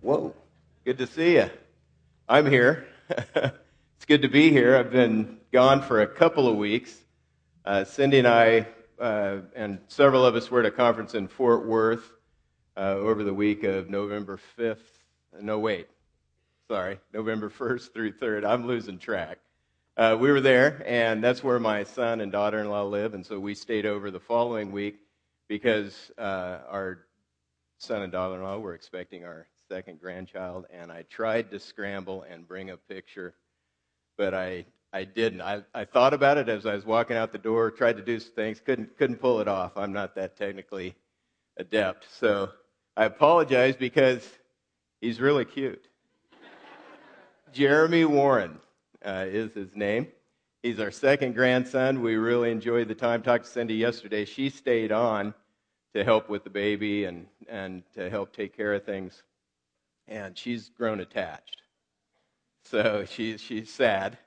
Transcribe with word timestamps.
Whoa, 0.00 0.34
good 0.84 0.98
to 0.98 1.06
see 1.06 1.34
you. 1.34 1.50
I'm 2.28 2.46
here. 2.46 2.86
it's 3.08 4.04
good 4.06 4.22
to 4.22 4.28
be 4.28 4.50
here. 4.50 4.76
I've 4.76 4.90
been 4.90 5.38
gone 5.52 5.82
for 5.82 6.00
a 6.00 6.06
couple 6.06 6.48
of 6.48 6.56
weeks. 6.56 6.94
Uh, 7.64 7.84
Cindy 7.84 8.18
and 8.18 8.28
I, 8.28 8.66
uh, 8.98 9.38
and 9.54 9.78
several 9.88 10.24
of 10.24 10.36
us, 10.36 10.50
were 10.50 10.60
at 10.60 10.66
a 10.66 10.70
conference 10.70 11.14
in 11.14 11.28
Fort 11.28 11.66
Worth 11.66 12.10
uh, 12.76 12.94
over 12.94 13.24
the 13.24 13.34
week 13.34 13.62
of 13.64 13.90
November 13.90 14.40
5th. 14.58 14.78
No, 15.40 15.58
wait. 15.58 15.86
Sorry, 16.70 16.98
November 17.12 17.50
1st 17.50 17.92
through 17.92 18.12
3rd. 18.12 18.46
I'm 18.46 18.66
losing 18.66 18.98
track. 18.98 19.38
Uh, 19.98 20.16
we 20.18 20.30
were 20.30 20.40
there, 20.40 20.82
and 20.86 21.22
that's 21.22 21.44
where 21.44 21.58
my 21.58 21.84
son 21.84 22.20
and 22.22 22.32
daughter 22.32 22.58
in 22.58 22.70
law 22.70 22.84
live, 22.84 23.12
and 23.12 23.24
so 23.24 23.38
we 23.38 23.54
stayed 23.54 23.84
over 23.84 24.10
the 24.10 24.20
following 24.20 24.72
week 24.72 24.96
because 25.48 26.10
uh, 26.18 26.58
our 26.68 27.05
son 27.78 28.02
and 28.02 28.12
daughter 28.12 28.36
in 28.36 28.42
law 28.42 28.58
were 28.58 28.74
expecting 28.74 29.24
our 29.24 29.46
second 29.68 30.00
grandchild, 30.00 30.66
and 30.72 30.90
I 30.90 31.02
tried 31.10 31.50
to 31.50 31.60
scramble 31.60 32.24
and 32.30 32.46
bring 32.46 32.70
a 32.70 32.76
picture, 32.76 33.34
but 34.16 34.34
I, 34.34 34.66
I 34.92 35.04
didn't. 35.04 35.40
I, 35.40 35.62
I 35.74 35.84
thought 35.84 36.14
about 36.14 36.38
it 36.38 36.48
as 36.48 36.66
I 36.66 36.74
was 36.74 36.86
walking 36.86 37.16
out 37.16 37.32
the 37.32 37.38
door, 37.38 37.70
tried 37.70 37.96
to 37.96 38.02
do 38.02 38.18
some 38.20 38.32
things, 38.32 38.60
couldn't, 38.60 38.96
couldn't 38.96 39.16
pull 39.16 39.40
it 39.40 39.48
off. 39.48 39.76
I'm 39.76 39.92
not 39.92 40.14
that 40.14 40.36
technically 40.36 40.94
adept. 41.56 42.06
So 42.18 42.50
I 42.96 43.04
apologize 43.04 43.76
because 43.76 44.26
he's 45.00 45.20
really 45.20 45.44
cute. 45.44 45.88
Jeremy 47.52 48.04
Warren 48.04 48.58
uh, 49.04 49.24
is 49.26 49.52
his 49.54 49.74
name. 49.74 50.08
He's 50.62 50.80
our 50.80 50.90
second 50.90 51.34
grandson. 51.34 52.02
We 52.02 52.16
really 52.16 52.50
enjoyed 52.50 52.88
the 52.88 52.94
time. 52.94 53.22
Talked 53.22 53.44
to 53.44 53.50
Cindy 53.50 53.74
yesterday. 53.74 54.24
She 54.24 54.50
stayed 54.50 54.92
on 54.92 55.32
to 55.96 56.04
help 56.04 56.28
with 56.28 56.44
the 56.44 56.50
baby 56.50 57.04
and, 57.06 57.26
and 57.48 57.82
to 57.94 58.10
help 58.10 58.30
take 58.36 58.54
care 58.54 58.74
of 58.74 58.84
things. 58.84 59.22
And 60.06 60.36
she's 60.36 60.68
grown 60.68 61.00
attached. 61.00 61.62
So 62.64 63.06
she, 63.08 63.38
she's 63.38 63.72
sad 63.72 64.18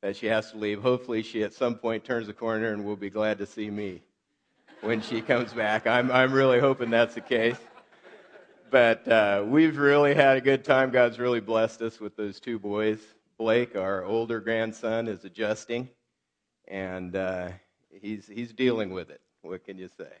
that 0.00 0.14
she 0.14 0.26
has 0.26 0.52
to 0.52 0.58
leave. 0.58 0.80
Hopefully, 0.80 1.24
she 1.24 1.42
at 1.42 1.52
some 1.52 1.74
point 1.74 2.04
turns 2.04 2.28
the 2.28 2.32
corner 2.32 2.72
and 2.72 2.84
will 2.84 2.96
be 2.96 3.10
glad 3.10 3.38
to 3.38 3.46
see 3.46 3.68
me 3.68 4.00
when 4.80 5.00
she 5.00 5.20
comes 5.20 5.52
back. 5.52 5.88
I'm, 5.88 6.12
I'm 6.12 6.32
really 6.32 6.60
hoping 6.60 6.90
that's 6.90 7.16
the 7.16 7.20
case. 7.20 7.58
But 8.70 9.08
uh, 9.08 9.44
we've 9.44 9.76
really 9.76 10.14
had 10.14 10.36
a 10.36 10.40
good 10.40 10.62
time. 10.62 10.90
God's 10.90 11.18
really 11.18 11.40
blessed 11.40 11.82
us 11.82 11.98
with 11.98 12.16
those 12.16 12.38
two 12.38 12.60
boys. 12.60 13.00
Blake, 13.38 13.74
our 13.74 14.04
older 14.04 14.38
grandson, 14.38 15.08
is 15.08 15.24
adjusting, 15.24 15.88
and 16.68 17.16
uh, 17.16 17.48
he's, 17.90 18.28
he's 18.28 18.52
dealing 18.52 18.90
with 18.90 19.10
it. 19.10 19.20
What 19.42 19.64
can 19.64 19.78
you 19.78 19.88
say? 19.88 20.12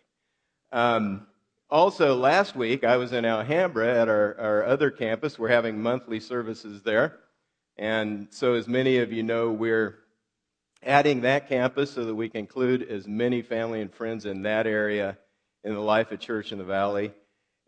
Um, 0.72 1.26
also, 1.70 2.16
last 2.16 2.56
week 2.56 2.84
I 2.84 2.96
was 2.96 3.12
in 3.12 3.24
Alhambra 3.24 4.00
at 4.00 4.08
our, 4.08 4.38
our 4.38 4.64
other 4.64 4.90
campus. 4.90 5.38
We're 5.38 5.48
having 5.48 5.82
monthly 5.82 6.20
services 6.20 6.82
there. 6.82 7.18
And 7.76 8.28
so, 8.30 8.54
as 8.54 8.66
many 8.66 8.98
of 8.98 9.12
you 9.12 9.22
know, 9.22 9.50
we're 9.50 9.98
adding 10.82 11.22
that 11.22 11.48
campus 11.48 11.92
so 11.92 12.04
that 12.04 12.14
we 12.14 12.28
can 12.28 12.40
include 12.40 12.82
as 12.82 13.06
many 13.06 13.42
family 13.42 13.80
and 13.80 13.92
friends 13.92 14.26
in 14.26 14.42
that 14.42 14.66
area 14.66 15.18
in 15.64 15.74
the 15.74 15.80
life 15.80 16.10
of 16.12 16.20
Church 16.20 16.52
in 16.52 16.58
the 16.58 16.64
Valley. 16.64 17.12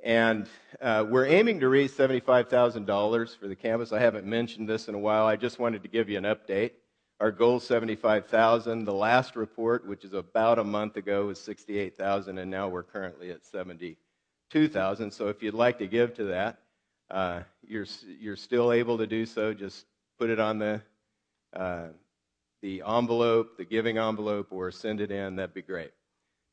And 0.02 0.48
uh, 0.80 1.04
we're 1.06 1.26
aiming 1.26 1.60
to 1.60 1.68
raise 1.68 1.92
$75,000 1.92 3.38
for 3.38 3.48
the 3.48 3.56
campus. 3.56 3.92
I 3.92 3.98
haven't 3.98 4.24
mentioned 4.24 4.68
this 4.68 4.88
in 4.88 4.94
a 4.94 4.98
while. 4.98 5.26
I 5.26 5.36
just 5.36 5.58
wanted 5.58 5.82
to 5.82 5.88
give 5.88 6.08
you 6.08 6.16
an 6.16 6.24
update. 6.24 6.72
Our 7.20 7.30
goal 7.30 7.58
is 7.58 7.64
75,000. 7.64 8.86
The 8.86 8.94
last 8.94 9.36
report, 9.36 9.86
which 9.86 10.04
is 10.04 10.14
about 10.14 10.58
a 10.58 10.64
month 10.64 10.96
ago, 10.96 11.26
was 11.26 11.38
68,000, 11.38 12.38
and 12.38 12.50
now 12.50 12.68
we're 12.68 12.82
currently 12.82 13.30
at 13.30 13.44
72,000. 13.44 15.10
So 15.10 15.28
if 15.28 15.42
you'd 15.42 15.52
like 15.52 15.78
to 15.78 15.86
give 15.86 16.14
to 16.14 16.24
that, 16.24 16.60
uh, 17.10 17.42
you're 17.66 17.86
you're 18.18 18.36
still 18.36 18.72
able 18.72 18.96
to 18.96 19.06
do 19.06 19.26
so. 19.26 19.52
Just 19.52 19.84
put 20.18 20.30
it 20.30 20.40
on 20.40 20.58
the 20.58 20.80
uh, 21.52 21.88
the 22.62 22.82
envelope, 22.86 23.58
the 23.58 23.64
giving 23.64 23.98
envelope, 23.98 24.48
or 24.50 24.70
send 24.70 25.00
it 25.00 25.10
in. 25.10 25.36
That'd 25.36 25.54
be 25.54 25.62
great. 25.62 25.90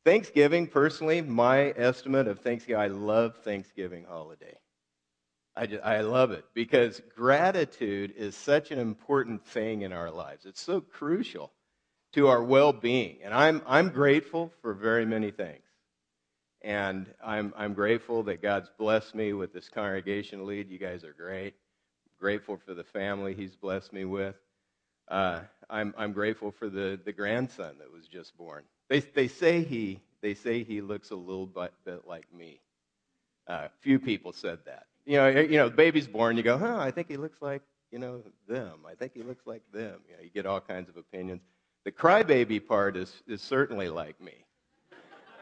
Thanksgiving, 0.04 0.68
personally, 0.68 1.22
my 1.22 1.74
estimate 1.78 2.28
of 2.28 2.40
Thanksgiving, 2.40 2.82
I 2.82 2.88
love 2.88 3.38
Thanksgiving 3.44 4.06
holiday. 4.06 4.58
I, 5.58 5.66
just, 5.66 5.84
I 5.84 6.02
love 6.02 6.32
it 6.32 6.46
because 6.54 7.02
gratitude 7.16 8.14
is 8.16 8.36
such 8.36 8.70
an 8.70 8.78
important 8.78 9.44
thing 9.48 9.82
in 9.82 9.92
our 9.92 10.12
lives. 10.12 10.46
It's 10.46 10.62
so 10.62 10.82
crucial 10.82 11.52
to 12.14 12.28
our 12.28 12.44
well 12.44 12.72
being. 12.72 13.18
And 13.24 13.34
I'm, 13.34 13.64
I'm 13.66 13.90
grateful 13.90 14.54
for 14.62 14.76
very 14.76 15.06
many 15.06 15.32
things. 15.32 15.64
And 16.62 17.12
I'm, 17.26 17.54
I'm 17.58 17.74
grateful 17.74 18.24
that 18.24 18.42
God's 18.42 18.70
blessed 18.78 19.16
me 19.16 19.34
with 19.34 19.52
this 19.52 19.68
congregation 19.70 20.46
lead. 20.46 20.70
You 20.70 20.78
guys 20.78 21.04
are 21.04 21.14
great. 21.14 21.56
Grateful 22.20 22.60
for 22.64 22.76
the 22.76 22.84
family 22.84 23.34
He's 23.34 23.56
blessed 23.56 23.92
me 23.94 24.06
with. 24.06 24.36
Uh, 25.08 25.42
I'm, 25.70 25.94
I'm 25.98 26.14
grateful 26.14 26.52
for 26.52 26.70
the, 26.70 27.00
the 27.04 27.14
grandson 27.14 27.78
that 27.80 27.92
was 27.92 28.08
just 28.08 28.38
born. 28.38 28.64
They, 28.90 29.00
they, 29.00 29.28
say 29.28 29.64
he, 29.64 30.02
they 30.22 30.36
say 30.36 30.64
he 30.64 30.82
looks 30.82 31.10
a 31.10 31.16
little 31.16 31.48
bit, 31.48 31.74
bit 31.84 32.08
like 32.08 32.32
me. 32.32 32.60
Uh, 33.48 33.70
few 33.82 33.98
people 33.98 34.34
said 34.34 34.60
that 34.66 34.86
you 35.08 35.16
know, 35.16 35.26
eh, 35.26 35.42
you 35.42 35.58
know, 35.58 35.70
the 35.70 35.76
baby's 35.76 36.08
born, 36.08 36.36
you 36.36 36.44
go, 36.44 36.58
huh, 36.58 36.78
I 36.78 36.92
think 36.92 37.08
he 37.08 37.16
looks 37.16 37.42
like, 37.42 37.62
you 37.92 37.98
know, 37.98 38.22
them. 38.48 38.80
I 38.86 38.94
think 38.94 39.14
he 39.14 39.24
looks 39.24 39.48
like 39.48 39.64
them. 39.72 40.02
You 40.08 40.18
know, 40.18 40.22
you 40.22 40.30
get 40.30 40.46
all 40.46 40.60
kinds 40.60 40.90
of 40.90 40.98
opinions. 40.98 41.42
The 41.86 41.92
crybaby 41.94 42.68
part 42.68 42.98
is, 42.98 43.24
is 43.26 43.42
certainly 43.42 43.88
like 43.88 44.22
me. 44.22 44.34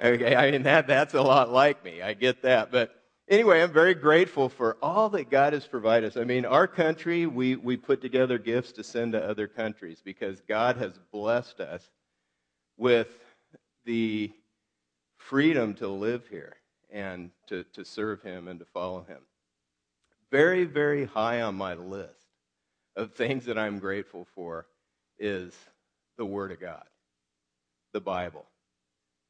Okay, 0.03 0.35
I 0.35 0.51
mean, 0.51 0.63
that, 0.63 0.85
that's 0.85 1.15
a 1.15 1.21
lot 1.21 1.51
like 1.51 1.83
me. 1.83 2.03
I 2.03 2.13
get 2.13 2.43
that. 2.43 2.71
But 2.71 2.93
anyway, 3.27 3.63
I'm 3.63 3.73
very 3.73 3.95
grateful 3.95 4.49
for 4.49 4.77
all 4.83 5.09
that 5.09 5.31
God 5.31 5.53
has 5.53 5.65
provided 5.65 6.11
us. 6.11 6.17
I 6.17 6.25
mean, 6.25 6.45
our 6.45 6.67
country, 6.67 7.25
we, 7.25 7.55
we 7.55 7.75
put 7.75 8.01
together 8.01 8.37
gifts 8.37 8.71
to 8.73 8.83
send 8.83 9.13
to 9.13 9.27
other 9.27 9.47
countries 9.47 10.01
because 10.03 10.41
God 10.47 10.77
has 10.77 10.99
blessed 11.11 11.59
us 11.59 11.89
with 12.77 13.07
the 13.85 14.31
freedom 15.17 15.73
to 15.75 15.87
live 15.87 16.27
here 16.29 16.57
and 16.91 17.31
to, 17.47 17.63
to 17.73 17.83
serve 17.83 18.21
Him 18.21 18.47
and 18.47 18.59
to 18.59 18.65
follow 18.65 19.01
Him 19.01 19.21
very, 20.35 20.65
very 20.65 21.05
high 21.05 21.39
on 21.43 21.55
my 21.55 21.75
list 21.75 22.11
of 22.97 23.13
things 23.13 23.45
that 23.45 23.57
I'm 23.57 23.79
grateful 23.79 24.27
for 24.35 24.65
is 25.17 25.55
the 26.17 26.25
Word 26.25 26.51
of 26.51 26.59
God, 26.59 26.83
the 27.93 28.01
Bible. 28.01 28.43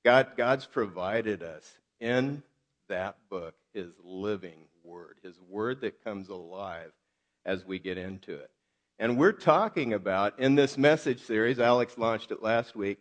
God, 0.04 0.30
God's 0.36 0.66
provided 0.66 1.44
us 1.44 1.64
in 2.00 2.42
that 2.90 3.18
book 3.30 3.54
His 3.72 3.92
living 4.04 4.66
Word, 4.84 5.20
His 5.22 5.40
Word 5.48 5.82
that 5.82 6.04
comes 6.04 6.30
alive 6.30 6.92
as 7.46 7.64
we 7.64 7.78
get 7.78 8.00
into 8.00 8.34
it. 8.34 8.50
And 8.98 9.16
we're 9.16 9.32
talking 9.32 9.94
about, 9.94 10.40
in 10.40 10.56
this 10.56 10.76
message 10.76 11.22
series, 11.22 11.60
Alex 11.60 12.00
launched 12.00 12.32
it 12.32 12.42
last 12.42 12.76
week, 12.76 12.98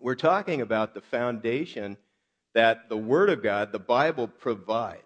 we're 0.00 0.16
talking 0.16 0.62
about 0.62 0.94
the 0.94 1.00
foundation 1.00 1.96
that 2.56 2.88
the 2.88 2.96
Word 2.96 3.30
of 3.30 3.40
God, 3.40 3.70
the 3.70 3.78
Bible, 3.78 4.26
provides 4.26 5.04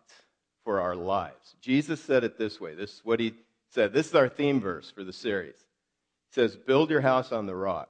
for 0.65 0.81
our 0.81 0.95
lives. 0.95 1.57
Jesus 1.61 2.01
said 2.01 2.25
it 2.25 2.39
this 2.39 2.61
way. 2.61 2.75
This 2.75 2.95
is 2.95 3.01
what 3.05 3.21
he 3.21 3.35
said. 3.71 3.93
This 3.93 4.09
is 4.09 4.15
our 4.15 4.29
theme 4.29 4.61
verse 4.61 4.91
for 4.91 5.05
the 5.05 5.13
series. 5.13 5.55
It 5.55 6.35
says, 6.35 6.57
Build 6.57 6.91
your 6.91 7.01
house 7.01 7.33
on 7.33 7.47
the 7.47 7.55
rock. 7.55 7.89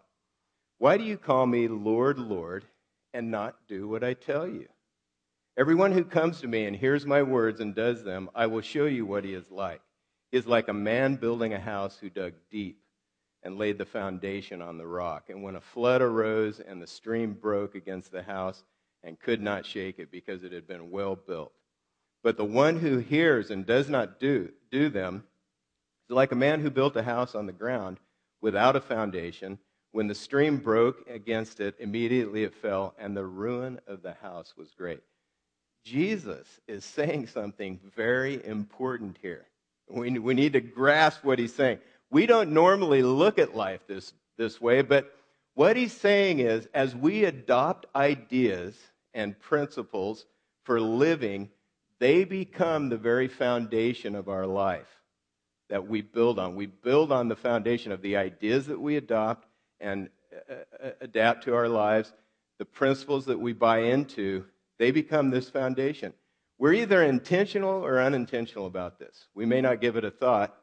Why 0.79 0.97
do 0.97 1.05
you 1.05 1.17
call 1.17 1.47
me 1.47 1.69
Lord, 1.69 2.19
Lord, 2.19 2.65
and 3.15 3.31
not 3.31 3.57
do 3.69 3.89
what 3.89 4.03
I 4.03 4.15
tell 4.15 4.49
you? 4.49 4.69
Everyone 5.57 5.93
who 5.93 6.05
comes 6.05 6.41
to 6.41 6.49
me 6.49 6.65
and 6.65 6.75
hears 6.75 7.05
my 7.05 7.23
words 7.23 7.61
and 7.61 7.75
does 7.75 8.03
them, 8.03 8.31
I 8.35 8.47
will 8.47 8.63
show 8.63 8.87
you 8.87 9.05
what 9.05 9.25
he 9.25 9.35
is 9.35 9.51
like. 9.51 9.83
He 10.31 10.39
is 10.39 10.47
like 10.47 10.69
a 10.69 10.73
man 10.73 11.17
building 11.17 11.53
a 11.53 11.61
house 11.61 11.99
who 12.01 12.09
dug 12.09 12.33
deep 12.51 12.79
and 13.43 13.59
laid 13.59 13.77
the 13.77 13.85
foundation 13.85 14.63
on 14.63 14.79
the 14.79 14.87
rock. 14.87 15.29
And 15.29 15.43
when 15.43 15.57
a 15.57 15.61
flood 15.61 16.01
arose 16.01 16.59
and 16.59 16.81
the 16.81 16.87
stream 16.87 17.35
broke 17.35 17.75
against 17.75 18.13
the 18.13 18.23
house 18.23 18.65
and 19.05 19.21
could 19.21 19.43
not 19.43 19.67
shake 19.67 19.99
it 19.99 20.11
because 20.11 20.43
it 20.43 20.53
had 20.53 20.67
been 20.67 20.91
well 20.91 21.17
built, 21.17 21.53
but 22.23 22.37
the 22.37 22.45
one 22.45 22.79
who 22.79 22.99
hears 22.99 23.51
and 23.51 23.67
does 23.67 23.89
not 23.89 24.21
do, 24.21 24.51
do 24.71 24.89
them 24.89 25.25
is 26.09 26.15
like 26.15 26.33
a 26.33 26.37
man 26.37 26.61
who 26.61 26.71
built 26.71 26.97
a 26.97 27.03
house 27.03 27.35
on 27.35 27.47
the 27.47 27.53
ground 27.53 27.99
without 28.41 28.77
a 28.77 28.81
foundation. 28.81 29.59
When 29.93 30.07
the 30.07 30.15
stream 30.15 30.59
broke 30.59 31.09
against 31.09 31.61
it, 31.61 31.75
immediately 31.79 32.45
it 32.45 32.55
fell, 32.55 32.95
and 32.99 33.17
the 33.17 33.27
ruin 33.27 33.81
of 33.87 34.03
the 34.03 34.15
house 34.15 34.55
was 34.57 34.73
great. 34.73 35.01
Jesus 35.85 36.61
is 36.69 36.85
saying 36.85 37.27
something 37.27 37.81
very 37.95 38.45
important 38.45 39.19
here. 39.21 39.47
We, 39.89 40.19
we 40.19 40.35
need 40.35 40.55
to 40.55 40.61
grasp 40.61 41.25
what 41.25 41.39
he's 41.39 41.55
saying. 41.55 41.79
We 42.11 42.27
don't 42.27 42.53
normally 42.53 43.03
look 43.03 43.39
at 43.39 43.57
life 43.57 43.81
this, 43.87 44.13
this 44.39 44.61
way, 44.61 44.83
but 44.83 45.13
what 45.55 45.77
he's 45.77 45.93
saying 45.93 46.39
is 46.39 46.67
as 46.73 46.95
we 46.95 47.25
adopt 47.25 47.87
ideas 47.95 48.79
and 49.13 49.39
principles 49.39 50.25
for 50.65 50.81
living 50.81 51.51
they 52.03 52.25
become 52.25 52.89
the 52.89 52.97
very 52.97 53.29
foundation 53.29 54.17
of 54.17 54.29
our 54.29 54.45
life 54.45 54.89
that 55.71 55.87
we 55.87 56.01
build 56.01 56.37
on. 56.37 56.57
We 56.57 56.67
build 56.67 57.13
on 57.13 57.29
the 57.29 57.37
foundation 57.37 57.93
of 57.93 58.03
the 58.03 58.17
ideas 58.17 58.67
that 58.67 58.81
we 58.81 58.97
adopt 58.97 59.47
and 59.79 60.11
uh, 60.51 60.55
uh, 60.85 60.91
adapt 61.01 61.45
to 61.45 61.55
our 61.55 61.69
lives, 61.69 62.13
the 62.59 62.65
principles 62.65 63.27
that 63.27 63.39
we 63.39 63.53
buy 63.53 63.83
into, 63.83 64.45
they 64.81 64.91
become 64.91 65.31
this 65.31 65.49
foundation. 65.49 66.13
We're 66.59 66.73
either 66.73 67.05
intentional 67.05 67.85
or 67.85 68.01
unintentional 68.01 68.67
about 68.67 68.99
this. 68.99 69.29
We 69.33 69.47
may 69.47 69.61
not 69.61 69.81
give 69.81 69.95
it 69.95 70.05
a 70.05 70.11
thought, 70.11 70.57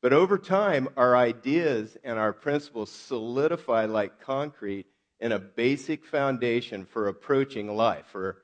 but 0.00 0.14
over 0.14 0.38
time, 0.38 0.88
our 0.96 1.14
ideas 1.14 1.94
and 2.04 2.18
our 2.18 2.32
principles 2.32 2.90
solidify 2.90 3.84
like 3.84 4.22
concrete 4.22 4.86
in 5.20 5.32
a 5.32 5.38
basic 5.38 6.06
foundation 6.06 6.86
for 6.86 7.08
approaching 7.08 7.76
life, 7.76 8.06
for 8.06 8.38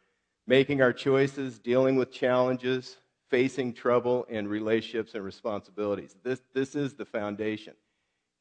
making 0.47 0.83
our 0.83 0.93
choices, 0.93 1.59
dealing 1.59 1.97
with 1.97 2.13
challenges, 2.13 2.97
facing 3.31 3.73
trouble 3.73 4.25
in 4.25 4.47
relationships 4.47 5.15
and 5.15 5.25
responsibilities. 5.25 6.17
This, 6.23 6.43
this 6.53 6.75
is 6.75 6.95
the 6.95 7.05
foundation. 7.05 7.75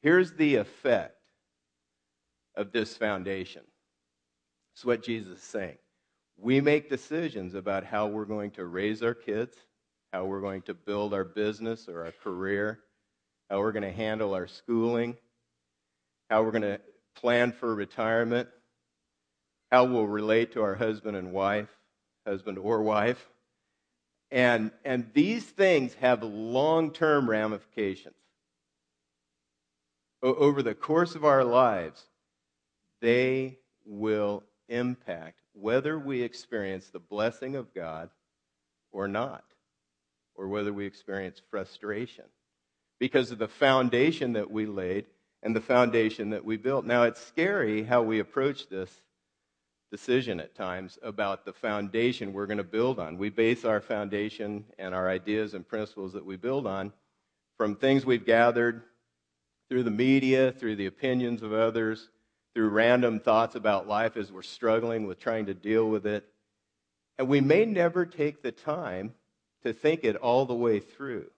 Here's 0.02 0.34
the 0.34 0.56
effect 0.56 1.16
of 2.56 2.72
this 2.72 2.98
foundation. 2.98 3.62
It's 4.76 4.84
what 4.84 5.04
Jesus 5.04 5.38
is 5.38 5.44
saying. 5.44 5.78
We 6.38 6.60
make 6.60 6.90
decisions 6.90 7.54
about 7.54 7.86
how 7.86 8.08
we're 8.08 8.26
going 8.26 8.52
to 8.52 8.66
raise 8.66 9.04
our 9.04 9.14
kids, 9.14 9.56
how 10.12 10.26
we're 10.26 10.42
going 10.42 10.64
to 10.64 10.74
build 10.74 11.14
our 11.14 11.24
business 11.24 11.88
or 11.88 12.06
our 12.06 12.12
career, 12.12 12.80
how 13.50 13.60
we're 13.60 13.72
going 13.72 13.84
to 13.84 13.92
handle 13.92 14.34
our 14.34 14.48
schooling, 14.48 15.16
how 16.30 16.44
we're 16.44 16.52
going 16.52 16.64
to 16.64 16.82
plan 17.16 17.52
for 17.52 17.76
retirement, 17.76 18.50
how 19.72 19.86
we'll 19.86 20.08
relate 20.08 20.54
to 20.54 20.64
our 20.64 20.76
husband 20.76 21.16
and 21.16 21.32
wife, 21.32 21.70
husband 22.26 22.58
or 22.58 22.82
wife. 22.82 23.30
And, 24.30 24.72
and 24.86 25.10
these 25.14 25.44
things 25.44 25.94
have 25.96 26.24
long 26.24 26.92
term 26.92 27.30
ramifications. 27.30 28.16
O- 30.24 30.36
over 30.36 30.64
the 30.64 30.76
course 30.76 31.16
of 31.16 31.26
our 31.26 31.44
lives, 31.44 32.04
they 33.02 33.58
will 33.86 34.44
impact 34.70 35.40
whether 35.54 36.00
we 36.00 36.22
experience 36.22 36.88
the 36.88 37.00
blessing 37.00 37.56
of 37.56 37.74
God 37.74 38.10
or 38.92 39.08
not, 39.08 39.44
or 40.36 40.48
whether 40.48 40.72
we 40.72 40.86
experience 40.86 41.42
frustration 41.50 42.26
because 43.00 43.32
of 43.32 43.40
the 43.40 43.48
foundation 43.48 44.34
that 44.34 44.50
we 44.50 44.66
laid 44.66 45.08
and 45.44 45.56
the 45.56 45.62
foundation 45.62 46.30
that 46.30 46.46
we 46.46 46.56
built. 46.56 46.86
Now, 46.86 47.04
it's 47.04 47.22
scary 47.26 47.84
how 47.84 48.04
we 48.04 48.20
approach 48.20 48.70
this 48.70 48.90
decision 49.92 50.40
at 50.40 50.56
times 50.56 50.98
about 51.04 51.46
the 51.46 51.52
foundation 51.52 52.32
we're 52.32 52.48
going 52.48 52.58
to 52.58 52.64
build 52.64 52.98
on. 52.98 53.18
We 53.18 53.30
base 53.30 53.66
our 53.66 53.82
foundation 53.82 54.64
and 54.80 54.96
our 54.96 55.10
ideas 55.10 55.54
and 55.54 55.68
principles 55.68 56.14
that 56.14 56.26
we 56.26 56.38
build 56.38 56.66
on 56.66 56.94
from 57.58 57.76
things 57.76 58.06
we've 58.06 58.26
gathered 58.26 58.84
through 59.70 59.84
the 59.84 59.92
media, 59.92 60.52
through 60.54 60.78
the 60.78 60.86
opinions 60.86 61.44
of 61.44 61.54
others, 61.54 62.10
through 62.54 62.70
random 62.70 63.20
thoughts 63.20 63.56
about 63.56 63.88
life 63.88 64.18
as 64.18 64.32
we're 64.32 64.42
struggling 64.42 65.08
with 65.08 65.20
trying 65.20 65.46
to 65.46 65.54
deal 65.54 65.90
with 65.90 66.06
it. 66.06 66.26
And 67.18 67.28
we 67.28 67.42
may 67.42 67.66
never 67.66 68.06
take 68.06 68.42
the 68.42 68.52
time 68.52 69.14
to 69.64 69.74
think 69.74 70.04
it 70.04 70.16
all 70.16 70.46
the 70.46 70.56
way 70.56 70.80
through. 70.80 71.30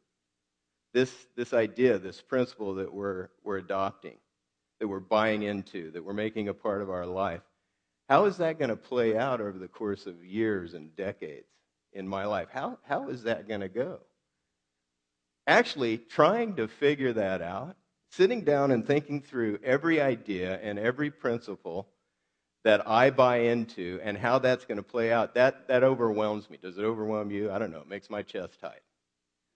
This, 0.94 1.12
this 1.36 1.54
idea, 1.54 1.98
this 1.98 2.22
principle 2.22 2.76
that 2.76 2.94
we're, 2.94 3.30
we're 3.44 3.58
adopting, 3.58 4.18
that 4.80 4.88
we're 4.88 5.00
buying 5.00 5.42
into, 5.42 5.90
that 5.92 6.06
we're 6.06 6.14
making 6.14 6.48
a 6.48 6.54
part 6.54 6.84
of 6.84 6.92
our 6.92 7.08
life. 7.08 7.42
How 8.10 8.26
is 8.26 8.38
that 8.38 8.60
going 8.60 8.70
to 8.70 8.76
play 8.76 9.18
out 9.18 9.42
over 9.42 9.58
the 9.58 9.68
course 9.68 10.06
of 10.06 10.24
years 10.24 10.74
and 10.74 10.96
decades 10.96 11.48
in 11.94 12.08
my 12.08 12.26
life? 12.26 12.50
How, 12.52 12.78
how 12.84 13.10
is 13.10 13.24
that 13.24 13.48
going 13.48 13.62
to 13.62 13.70
go? 13.70 14.00
Actually, 15.48 15.98
trying 15.98 16.56
to 16.56 16.68
figure 16.68 17.14
that 17.14 17.42
out, 17.42 17.76
sitting 18.12 18.44
down 18.44 18.72
and 18.72 18.86
thinking 18.86 19.22
through 19.22 19.60
every 19.64 20.00
idea 20.02 20.60
and 20.62 20.78
every 20.80 21.12
principle 21.12 21.88
that 22.64 22.88
I 22.88 23.10
buy 23.10 23.38
into 23.38 24.00
and 24.04 24.18
how 24.18 24.40
that's 24.40 24.66
going 24.66 24.78
to 24.78 24.84
play 24.84 25.12
out, 25.12 25.36
that, 25.36 25.68
that 25.68 25.84
overwhelms 25.84 26.50
me. 26.50 26.58
Does 26.62 26.78
it 26.78 26.84
overwhelm 26.84 27.32
you? 27.32 27.52
I 27.52 27.60
don't 27.60 27.72
know. 27.72 27.82
It 27.82 27.90
makes 27.90 28.10
my 28.10 28.22
chest 28.22 28.60
tight. 28.62 28.82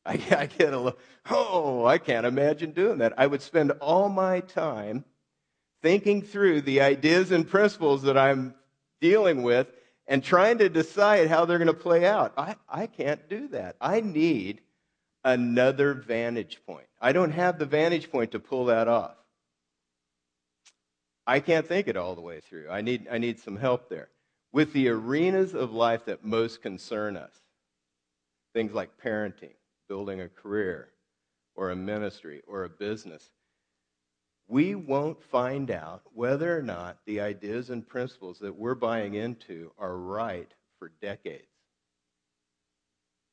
I, 0.05 0.13
I 0.35 0.45
get 0.47 0.73
a 0.73 0.77
little, 0.77 0.99
oh, 1.29 1.85
I 1.85 1.97
can't 1.97 2.25
imagine 2.25 2.71
doing 2.71 2.99
that. 2.99 3.13
I 3.17 3.27
would 3.27 3.41
spend 3.41 3.71
all 3.71 4.09
my 4.09 4.41
time 4.41 5.05
thinking 5.81 6.21
through 6.21 6.62
the 6.62 6.81
ideas 6.81 7.31
and 7.31 7.47
principles 7.47 8.03
that 8.03 8.18
I'm 8.18 8.56
dealing 9.01 9.44
with 9.44 9.68
and 10.07 10.24
trying 10.24 10.57
to 10.59 10.69
decide 10.69 11.27
how 11.27 11.45
they're 11.45 11.57
going 11.57 11.68
to 11.68 11.74
play 11.74 12.06
out. 12.06 12.33
I, 12.38 12.56
I 12.69 12.88
can't 12.88 13.27
do 13.29 13.50
that. 13.50 13.75
I 13.81 14.01
need 14.01 14.62
another 15.24 15.94
vantage 15.94 16.59
point. 16.65 16.88
I 17.01 17.12
don't 17.12 17.31
have 17.31 17.59
the 17.59 17.65
vantage 17.65 18.09
point 18.12 18.31
to 18.31 18.39
pull 18.39 18.65
that 18.65 18.88
off. 18.88 19.15
I 21.27 21.41
can't 21.41 21.68
think 21.68 21.89
it 21.89 21.97
all 21.97 22.15
the 22.15 22.21
way 22.21 22.39
through. 22.39 22.69
I 22.69 22.81
need, 22.81 23.07
I 23.12 23.18
need 23.18 23.39
some 23.39 23.57
help 23.57 23.89
there. 23.89 24.07
With 24.53 24.71
the 24.71 24.88
arenas 24.88 25.53
of 25.53 25.73
life 25.73 26.06
that 26.06 26.23
most 26.23 26.62
concern 26.62 27.18
us, 27.18 27.33
things 28.53 28.71
like 28.71 28.97
parenting, 29.03 29.56
building 29.89 30.21
a 30.21 30.30
career, 30.30 30.89
or 31.56 31.71
a 31.71 31.75
ministry, 31.75 32.41
or 32.47 32.63
a 32.63 32.69
business, 32.69 33.30
we 34.47 34.75
won't 34.75 35.21
find 35.21 35.69
out 35.71 36.01
whether 36.13 36.57
or 36.57 36.61
not 36.61 36.99
the 37.05 37.19
ideas 37.19 37.69
and 37.69 37.88
principles 37.88 38.39
that 38.39 38.55
we're 38.55 38.75
buying 38.75 39.15
into 39.15 39.71
are 39.77 39.97
right 39.97 40.51
for 40.79 40.91
decades. 41.01 41.44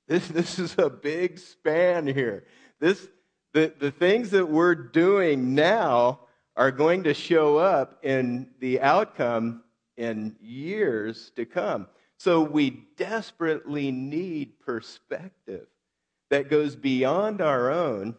This, 0.08 0.26
this 0.28 0.58
is 0.58 0.76
a 0.76 0.90
big 0.90 1.38
span 1.38 2.06
here. 2.06 2.44
This, 2.80 3.08
the, 3.52 3.72
the 3.78 3.90
things 3.90 4.30
that 4.30 4.48
we're 4.48 4.74
doing 4.74 5.54
now 5.54 6.20
are 6.56 6.70
going 6.70 7.04
to 7.04 7.14
show 7.14 7.56
up 7.56 8.04
in 8.04 8.48
the 8.60 8.80
outcome 8.80 9.62
in 9.96 10.36
years 10.40 11.32
to 11.36 11.44
come. 11.44 11.86
So 12.18 12.42
we 12.42 12.86
desperately 12.96 13.90
need 13.90 14.60
perspective 14.60 15.66
that 16.30 16.50
goes 16.50 16.74
beyond 16.74 17.40
our 17.40 17.70
own 17.70 18.16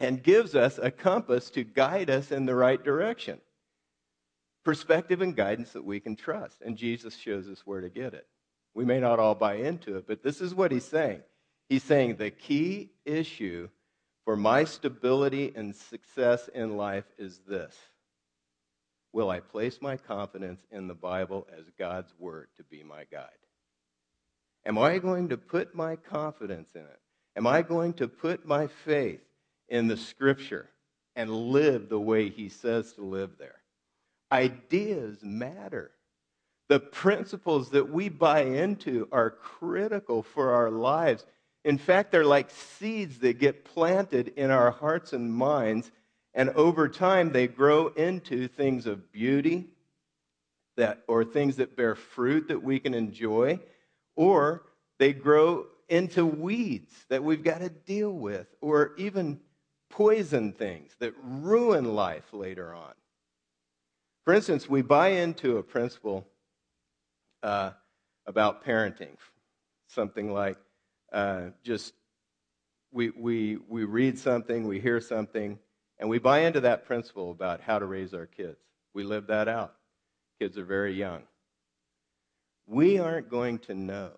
and 0.00 0.22
gives 0.22 0.56
us 0.56 0.78
a 0.82 0.90
compass 0.90 1.50
to 1.50 1.62
guide 1.62 2.08
us 2.08 2.32
in 2.32 2.46
the 2.46 2.54
right 2.54 2.82
direction. 2.82 3.38
Perspective 4.64 5.20
and 5.20 5.36
guidance 5.36 5.72
that 5.72 5.84
we 5.84 6.00
can 6.00 6.16
trust. 6.16 6.62
And 6.62 6.76
Jesus 6.76 7.16
shows 7.16 7.48
us 7.48 7.66
where 7.66 7.82
to 7.82 7.90
get 7.90 8.14
it. 8.14 8.26
We 8.74 8.84
may 8.84 8.98
not 8.98 9.18
all 9.18 9.34
buy 9.34 9.56
into 9.56 9.96
it, 9.96 10.06
but 10.06 10.22
this 10.22 10.40
is 10.40 10.54
what 10.54 10.72
he's 10.72 10.84
saying. 10.84 11.20
He's 11.68 11.82
saying 11.82 12.16
the 12.16 12.30
key 12.30 12.90
issue 13.04 13.68
for 14.24 14.36
my 14.36 14.64
stability 14.64 15.52
and 15.54 15.74
success 15.74 16.48
in 16.54 16.76
life 16.76 17.04
is 17.18 17.40
this 17.46 17.76
Will 19.12 19.30
I 19.30 19.40
place 19.40 19.78
my 19.82 19.96
confidence 19.96 20.60
in 20.70 20.88
the 20.88 20.94
Bible 20.94 21.46
as 21.56 21.64
God's 21.78 22.12
word 22.18 22.48
to 22.56 22.64
be 22.64 22.82
my 22.82 23.04
guide? 23.10 23.28
Am 24.64 24.78
I 24.78 24.98
going 24.98 25.28
to 25.30 25.36
put 25.36 25.74
my 25.74 25.96
confidence 25.96 26.68
in 26.74 26.82
it? 26.82 27.00
Am 27.36 27.46
I 27.46 27.62
going 27.62 27.94
to 27.94 28.08
put 28.08 28.46
my 28.46 28.66
faith 28.66 29.20
in 29.70 29.86
the 29.86 29.96
scripture 29.96 30.68
and 31.16 31.30
live 31.30 31.88
the 31.88 32.00
way 32.00 32.28
he 32.28 32.48
says 32.48 32.92
to 32.94 33.02
live 33.02 33.30
there. 33.38 33.60
Ideas 34.30 35.22
matter. 35.22 35.92
The 36.68 36.80
principles 36.80 37.70
that 37.70 37.90
we 37.90 38.08
buy 38.08 38.42
into 38.42 39.08
are 39.10 39.30
critical 39.30 40.22
for 40.22 40.52
our 40.52 40.70
lives. 40.70 41.24
In 41.64 41.78
fact, 41.78 42.12
they're 42.12 42.24
like 42.24 42.50
seeds 42.50 43.18
that 43.18 43.38
get 43.38 43.64
planted 43.64 44.28
in 44.36 44.50
our 44.50 44.70
hearts 44.70 45.12
and 45.12 45.32
minds, 45.32 45.90
and 46.32 46.50
over 46.50 46.88
time 46.88 47.32
they 47.32 47.48
grow 47.48 47.88
into 47.88 48.46
things 48.46 48.86
of 48.86 49.10
beauty 49.10 49.66
that, 50.76 51.02
or 51.08 51.24
things 51.24 51.56
that 51.56 51.76
bear 51.76 51.94
fruit 51.94 52.48
that 52.48 52.62
we 52.62 52.78
can 52.78 52.94
enjoy, 52.94 53.58
or 54.16 54.62
they 54.98 55.12
grow 55.12 55.66
into 55.88 56.24
weeds 56.24 56.94
that 57.08 57.22
we've 57.24 57.42
got 57.42 57.58
to 57.60 57.68
deal 57.68 58.12
with, 58.12 58.46
or 58.60 58.92
even 58.96 59.40
poison 59.90 60.52
things 60.52 60.92
that 61.00 61.12
ruin 61.22 61.94
life 61.94 62.32
later 62.32 62.74
on. 62.74 62.94
For 64.24 64.32
instance, 64.32 64.68
we 64.68 64.82
buy 64.82 65.08
into 65.08 65.58
a 65.58 65.62
principle 65.62 66.26
uh, 67.42 67.72
about 68.26 68.64
parenting, 68.64 69.16
something 69.88 70.32
like 70.32 70.56
uh, 71.12 71.48
just 71.62 71.94
we, 72.92 73.10
we, 73.10 73.58
we 73.68 73.84
read 73.84 74.18
something, 74.18 74.66
we 74.66 74.80
hear 74.80 75.00
something, 75.00 75.58
and 75.98 76.08
we 76.08 76.18
buy 76.18 76.40
into 76.40 76.60
that 76.60 76.86
principle 76.86 77.30
about 77.30 77.60
how 77.60 77.78
to 77.78 77.86
raise 77.86 78.14
our 78.14 78.26
kids. 78.26 78.58
We 78.94 79.04
live 79.04 79.26
that 79.28 79.48
out. 79.48 79.74
Kids 80.40 80.58
are 80.58 80.64
very 80.64 80.94
young. 80.94 81.22
We 82.66 82.98
aren't 82.98 83.28
going 83.28 83.58
to 83.60 83.74
know 83.74 84.12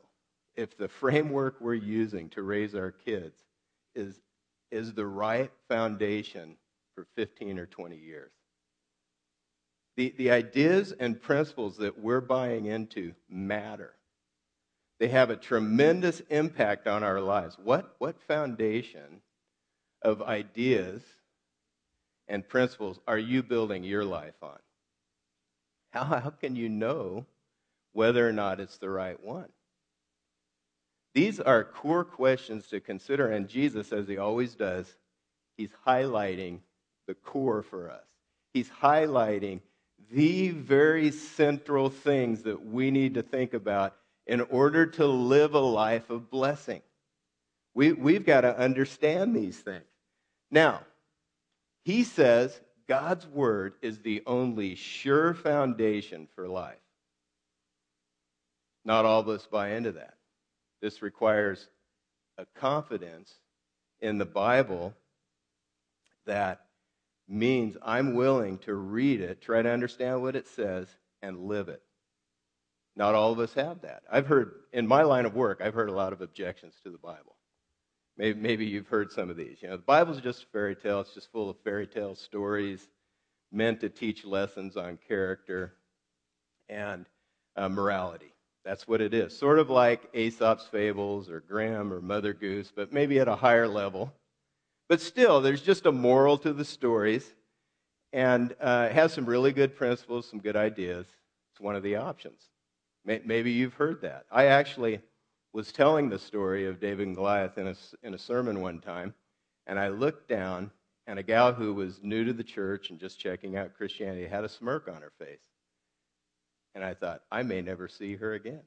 if 0.54 0.76
the 0.76 0.88
framework 1.00 1.56
we're 1.60 1.74
using 1.74 2.28
to 2.30 2.42
raise 2.42 2.74
our 2.74 2.90
kids 2.90 3.38
is 3.94 4.20
is 4.72 4.94
the 4.94 5.06
right 5.06 5.50
foundation 5.68 6.56
for 6.94 7.06
15 7.16 7.58
or 7.58 7.66
20 7.66 7.96
years. 7.96 8.32
The, 9.96 10.14
the 10.16 10.30
ideas 10.30 10.92
and 10.98 11.20
principles 11.20 11.76
that 11.76 11.98
we're 11.98 12.22
buying 12.22 12.66
into 12.66 13.12
matter. 13.28 13.94
They 14.98 15.08
have 15.08 15.30
a 15.30 15.36
tremendous 15.36 16.20
impact 16.30 16.86
on 16.86 17.02
our 17.02 17.20
lives. 17.20 17.58
What, 17.62 17.94
what 17.98 18.20
foundation 18.22 19.20
of 20.00 20.22
ideas 20.22 21.02
and 22.28 22.48
principles 22.48 22.98
are 23.06 23.18
you 23.18 23.42
building 23.42 23.84
your 23.84 24.04
life 24.04 24.34
on? 24.42 24.58
How, 25.90 26.04
how 26.04 26.30
can 26.30 26.56
you 26.56 26.68
know 26.68 27.26
whether 27.92 28.26
or 28.26 28.32
not 28.32 28.60
it's 28.60 28.78
the 28.78 28.88
right 28.88 29.22
one? 29.22 29.48
These 31.14 31.40
are 31.40 31.64
core 31.64 32.04
questions 32.04 32.66
to 32.68 32.80
consider, 32.80 33.30
and 33.30 33.48
Jesus, 33.48 33.92
as 33.92 34.08
he 34.08 34.16
always 34.16 34.54
does, 34.54 34.96
he's 35.56 35.72
highlighting 35.86 36.60
the 37.06 37.14
core 37.14 37.62
for 37.62 37.90
us. 37.90 38.04
He's 38.54 38.70
highlighting 38.70 39.60
the 40.10 40.50
very 40.50 41.10
central 41.10 41.90
things 41.90 42.42
that 42.42 42.64
we 42.64 42.90
need 42.90 43.14
to 43.14 43.22
think 43.22 43.54
about 43.54 43.94
in 44.26 44.40
order 44.40 44.86
to 44.86 45.06
live 45.06 45.54
a 45.54 45.60
life 45.60 46.10
of 46.10 46.30
blessing. 46.30 46.82
We, 47.74 47.92
we've 47.92 48.24
got 48.24 48.42
to 48.42 48.58
understand 48.58 49.34
these 49.34 49.58
things. 49.58 49.84
Now, 50.50 50.82
he 51.84 52.04
says 52.04 52.58
God's 52.86 53.26
word 53.26 53.74
is 53.82 53.98
the 54.00 54.22
only 54.26 54.74
sure 54.74 55.34
foundation 55.34 56.28
for 56.34 56.48
life. 56.48 56.76
Not 58.84 59.04
all 59.04 59.20
of 59.20 59.28
us 59.28 59.46
buy 59.46 59.70
into 59.70 59.92
that. 59.92 60.14
This 60.82 61.00
requires 61.00 61.68
a 62.36 62.44
confidence 62.56 63.32
in 64.00 64.18
the 64.18 64.26
Bible 64.26 64.92
that 66.26 66.66
means 67.28 67.76
I'm 67.82 68.14
willing 68.14 68.58
to 68.58 68.74
read 68.74 69.20
it, 69.20 69.40
try 69.40 69.62
to 69.62 69.70
understand 69.70 70.20
what 70.20 70.36
it 70.36 70.48
says, 70.48 70.88
and 71.22 71.46
live 71.46 71.68
it. 71.68 71.82
Not 72.96 73.14
all 73.14 73.32
of 73.32 73.38
us 73.38 73.54
have 73.54 73.82
that. 73.82 74.02
I've 74.10 74.26
heard, 74.26 74.52
in 74.72 74.86
my 74.86 75.02
line 75.02 75.24
of 75.24 75.34
work, 75.34 75.60
I've 75.64 75.72
heard 75.72 75.88
a 75.88 75.94
lot 75.94 76.12
of 76.12 76.20
objections 76.20 76.74
to 76.82 76.90
the 76.90 76.98
Bible. 76.98 77.36
Maybe, 78.18 78.38
maybe 78.38 78.66
you've 78.66 78.88
heard 78.88 79.10
some 79.10 79.30
of 79.30 79.36
these. 79.36 79.62
You 79.62 79.68
know, 79.68 79.76
the 79.76 79.82
Bible's 79.82 80.20
just 80.20 80.42
a 80.42 80.46
fairy 80.46 80.76
tale. 80.76 81.00
It's 81.00 81.14
just 81.14 81.32
full 81.32 81.48
of 81.48 81.56
fairy 81.64 81.86
tale 81.86 82.14
stories 82.14 82.86
meant 83.50 83.80
to 83.80 83.88
teach 83.88 84.24
lessons 84.24 84.76
on 84.76 84.98
character 85.08 85.74
and 86.68 87.06
uh, 87.56 87.68
morality. 87.68 88.31
That's 88.64 88.86
what 88.86 89.00
it 89.00 89.12
is. 89.12 89.36
Sort 89.36 89.58
of 89.58 89.70
like 89.70 90.08
Aesop's 90.14 90.66
fables 90.66 91.28
or 91.28 91.40
Grimm 91.40 91.92
or 91.92 92.00
Mother 92.00 92.32
Goose, 92.32 92.72
but 92.74 92.92
maybe 92.92 93.18
at 93.18 93.28
a 93.28 93.34
higher 93.34 93.66
level. 93.66 94.12
But 94.88 95.00
still, 95.00 95.40
there's 95.40 95.62
just 95.62 95.86
a 95.86 95.92
moral 95.92 96.38
to 96.38 96.52
the 96.52 96.64
stories, 96.64 97.34
and 98.12 98.54
uh, 98.60 98.88
it 98.90 98.94
has 98.94 99.12
some 99.12 99.26
really 99.26 99.52
good 99.52 99.74
principles, 99.74 100.28
some 100.28 100.38
good 100.38 100.56
ideas. 100.56 101.06
It's 101.52 101.60
one 101.60 101.76
of 101.76 101.82
the 101.82 101.96
options. 101.96 102.40
Maybe 103.04 103.50
you've 103.50 103.74
heard 103.74 104.02
that. 104.02 104.26
I 104.30 104.46
actually 104.46 105.00
was 105.52 105.72
telling 105.72 106.08
the 106.08 106.18
story 106.18 106.66
of 106.66 106.80
David 106.80 107.08
and 107.08 107.16
Goliath 107.16 107.58
in 107.58 107.66
a, 107.66 107.74
in 108.02 108.14
a 108.14 108.18
sermon 108.18 108.60
one 108.60 108.78
time, 108.78 109.12
and 109.66 109.78
I 109.78 109.88
looked 109.88 110.28
down, 110.28 110.70
and 111.06 111.18
a 111.18 111.22
gal 111.22 111.52
who 111.52 111.74
was 111.74 112.00
new 112.02 112.24
to 112.24 112.32
the 112.32 112.44
church 112.44 112.90
and 112.90 112.98
just 113.00 113.18
checking 113.18 113.56
out 113.56 113.74
Christianity 113.74 114.26
had 114.26 114.44
a 114.44 114.48
smirk 114.48 114.88
on 114.88 115.02
her 115.02 115.12
face. 115.18 115.40
And 116.74 116.84
I 116.84 116.94
thought, 116.94 117.22
I 117.30 117.42
may 117.42 117.60
never 117.60 117.88
see 117.88 118.16
her 118.16 118.32
again. 118.34 118.62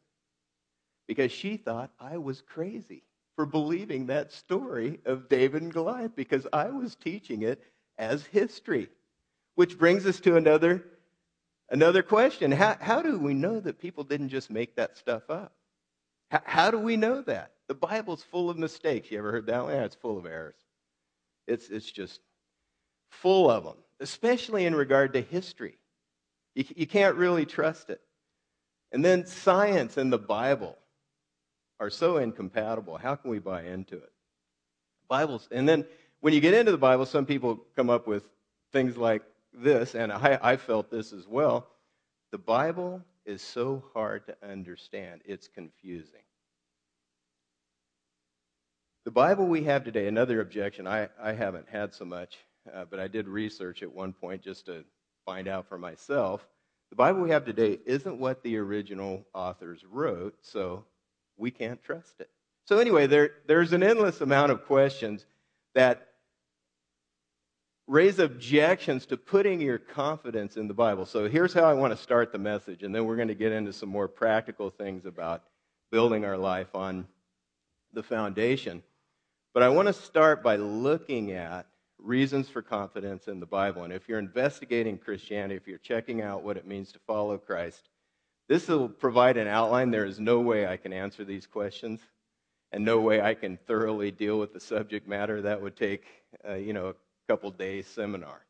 Because 1.07 1.31
she 1.31 1.57
thought 1.57 1.91
I 1.99 2.17
was 2.17 2.41
crazy 2.41 3.03
for 3.35 3.45
believing 3.45 4.07
that 4.07 4.31
story 4.31 4.99
of 5.05 5.29
David 5.29 5.61
and 5.61 5.73
Goliath 5.73 6.15
because 6.15 6.47
I 6.53 6.69
was 6.69 6.95
teaching 6.95 7.41
it 7.43 7.61
as 7.97 8.25
history. 8.25 8.89
Which 9.55 9.77
brings 9.77 10.05
us 10.05 10.19
to 10.21 10.35
another, 10.35 10.83
another 11.69 12.03
question. 12.03 12.51
How, 12.51 12.77
how 12.79 13.01
do 13.01 13.17
we 13.19 13.33
know 13.33 13.59
that 13.59 13.79
people 13.79 14.03
didn't 14.03 14.29
just 14.29 14.49
make 14.49 14.75
that 14.75 14.97
stuff 14.97 15.29
up? 15.29 15.53
How, 16.29 16.41
how 16.43 16.71
do 16.71 16.79
we 16.79 16.97
know 16.97 17.21
that? 17.21 17.51
The 17.67 17.75
Bible's 17.75 18.23
full 18.23 18.49
of 18.49 18.57
mistakes. 18.57 19.09
You 19.11 19.19
ever 19.19 19.31
heard 19.31 19.47
that 19.47 19.63
one? 19.63 19.73
Yeah, 19.73 19.85
it's 19.85 19.95
full 19.95 20.17
of 20.17 20.25
errors. 20.25 20.55
It's, 21.47 21.69
it's 21.69 21.89
just 21.89 22.19
full 23.09 23.49
of 23.49 23.63
them, 23.63 23.77
especially 23.99 24.65
in 24.65 24.75
regard 24.75 25.13
to 25.13 25.21
history. 25.21 25.77
You, 26.55 26.65
you 26.75 26.87
can't 26.87 27.15
really 27.15 27.45
trust 27.45 27.89
it. 27.89 28.01
And 28.91 29.03
then 29.03 29.25
science 29.25 29.97
and 29.97 30.11
the 30.11 30.17
Bible 30.17 30.77
are 31.79 31.89
so 31.89 32.17
incompatible. 32.17 32.97
How 32.97 33.15
can 33.15 33.29
we 33.29 33.39
buy 33.39 33.63
into 33.63 33.97
it? 33.97 34.11
Bibles, 35.07 35.47
and 35.51 35.69
then 35.69 35.85
when 36.21 36.33
you 36.33 36.39
get 36.39 36.55
into 36.55 36.71
the 36.71 36.77
Bible, 36.77 37.05
some 37.05 37.25
people 37.25 37.63
come 37.75 37.91
up 37.91 38.07
with 38.07 38.27
things 38.71 38.97
like 38.97 39.21
this, 39.53 39.93
and 39.93 40.11
I, 40.11 40.39
I 40.41 40.57
felt 40.57 40.89
this 40.89 41.13
as 41.13 41.27
well. 41.27 41.67
The 42.31 42.39
Bible 42.39 43.03
is 43.25 43.41
so 43.41 43.83
hard 43.93 44.25
to 44.27 44.35
understand, 44.47 45.21
it's 45.25 45.47
confusing. 45.47 46.21
The 49.03 49.11
Bible 49.11 49.45
we 49.45 49.63
have 49.65 49.83
today, 49.83 50.07
another 50.07 50.41
objection, 50.41 50.87
I, 50.87 51.09
I 51.21 51.33
haven't 51.33 51.69
had 51.69 51.93
so 51.93 52.05
much, 52.05 52.37
uh, 52.73 52.85
but 52.89 52.99
I 52.99 53.07
did 53.07 53.27
research 53.27 53.83
at 53.83 53.93
one 53.93 54.13
point 54.13 54.41
just 54.41 54.65
to 54.65 54.83
find 55.25 55.47
out 55.47 55.67
for 55.67 55.77
myself. 55.77 56.47
The 56.91 56.95
Bible 56.95 57.21
we 57.21 57.31
have 57.31 57.45
today 57.45 57.79
isn't 57.85 58.19
what 58.19 58.43
the 58.43 58.57
original 58.57 59.25
authors 59.33 59.83
wrote, 59.89 60.37
so 60.41 60.85
we 61.35 61.51
can't 61.51 61.83
trust 61.83 62.19
it. 62.19 62.29
So, 62.65 62.77
anyway, 62.77 63.07
there, 63.07 63.31
there's 63.47 63.73
an 63.73 63.83
endless 63.83 64.21
amount 64.21 64.51
of 64.51 64.65
questions 64.65 65.25
that 65.73 66.07
raise 67.87 68.19
objections 68.19 69.05
to 69.07 69.17
putting 69.17 69.61
your 69.61 69.77
confidence 69.77 70.57
in 70.57 70.67
the 70.67 70.73
Bible. 70.73 71.05
So, 71.05 71.27
here's 71.27 71.53
how 71.53 71.65
I 71.65 71.73
want 71.73 71.91
to 71.91 72.01
start 72.01 72.31
the 72.31 72.39
message, 72.39 72.83
and 72.83 72.93
then 72.93 73.05
we're 73.05 73.17
going 73.17 73.27
to 73.27 73.35
get 73.35 73.51
into 73.51 73.73
some 73.73 73.89
more 73.89 74.07
practical 74.07 74.69
things 74.69 75.05
about 75.05 75.43
building 75.91 76.25
our 76.25 76.37
life 76.37 76.73
on 76.73 77.07
the 77.93 78.03
foundation. 78.03 78.83
But 79.53 79.63
I 79.63 79.69
want 79.69 79.87
to 79.87 79.93
start 79.93 80.43
by 80.43 80.57
looking 80.57 81.31
at 81.31 81.67
reasons 82.05 82.47
for 82.47 82.61
confidence 82.61 83.27
in 83.27 83.39
the 83.39 83.45
Bible. 83.45 83.83
And 83.83 83.91
if 83.91 84.07
you're 84.07 84.19
investigating 84.19 84.97
Christianity, 84.97 85.55
if 85.55 85.67
you're 85.67 85.77
checking 85.79 86.21
out 86.21 86.43
what 86.43 86.57
it 86.57 86.67
means 86.67 86.91
to 86.91 86.99
follow 86.99 87.37
Christ, 87.37 87.89
this 88.47 88.67
will 88.67 88.89
provide 88.89 89.37
an 89.37 89.47
outline. 89.47 89.91
There 89.91 90.05
is 90.05 90.19
no 90.19 90.39
way 90.39 90.67
I 90.67 90.77
can 90.77 90.93
answer 90.93 91.25
these 91.25 91.47
questions, 91.47 91.99
and 92.71 92.85
no 92.85 92.99
way 92.99 93.21
I 93.21 93.33
can 93.33 93.57
thoroughly 93.65 94.11
deal 94.11 94.37
with 94.39 94.53
the 94.53 94.59
subject 94.59 95.07
matter. 95.07 95.41
That 95.41 95.61
would 95.61 95.75
take, 95.75 96.03
uh, 96.47 96.53
you 96.53 96.73
know, 96.73 96.89
a 96.89 96.95
couple 97.27 97.49
days 97.51 97.87
seminar. 97.87 98.45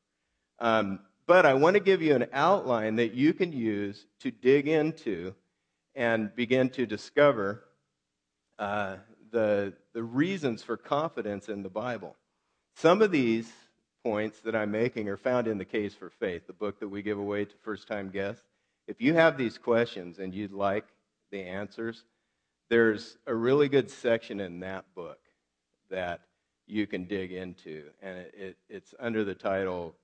Um, 0.60 1.00
but 1.28 1.46
I 1.46 1.54
want 1.54 1.76
to 1.76 1.80
give 1.80 2.02
you 2.02 2.14
an 2.14 2.28
outline 2.34 2.98
that 2.98 3.14
you 3.14 3.34
can 3.34 3.52
use 3.52 4.06
to 4.20 4.32
dig 4.32 4.68
into 4.68 5.34
and 5.96 6.36
begin 6.36 6.70
to 6.72 6.86
discover 6.86 7.64
uh, 8.60 8.98
the, 9.32 9.74
the 9.94 10.04
reasons 10.04 10.62
for 10.62 10.78
confidence 10.78 11.50
in 11.50 11.64
the 11.64 11.70
Bible. 11.70 12.16
Some 12.76 13.02
of 13.02 13.10
these 13.10 13.52
points 14.04 14.40
that 14.42 14.56
I'm 14.56 14.72
making 14.72 15.08
are 15.08 15.18
found 15.18 15.48
in 15.48 15.58
The 15.58 15.66
Case 15.66 15.96
for 15.96 16.10
Faith, 16.10 16.46
the 16.46 16.54
book 16.54 16.80
that 16.82 16.90
we 16.90 17.02
give 17.02 17.18
away 17.18 17.46
to 17.46 17.56
first 17.64 17.88
time 17.88 18.10
guests. 18.10 18.44
If 18.88 19.02
you 19.02 19.14
have 19.14 19.38
these 19.38 19.58
questions 19.58 20.20
and 20.20 20.34
you'd 20.34 20.52
like 20.52 20.86
the 21.32 21.42
answers, 21.42 22.04
there's 22.70 23.18
a 23.26 23.34
really 23.34 23.70
good 23.70 23.90
section 23.90 24.42
in 24.42 24.60
that 24.60 24.86
book 24.94 25.20
that 25.90 26.20
you 26.68 26.86
can 26.86 27.06
dig 27.06 27.32
into. 27.32 27.86
And 28.02 28.18
it, 28.18 28.34
it, 28.38 28.58
it's 28.70 28.94
under 29.00 29.24
the 29.24 29.36
title, 29.36 29.96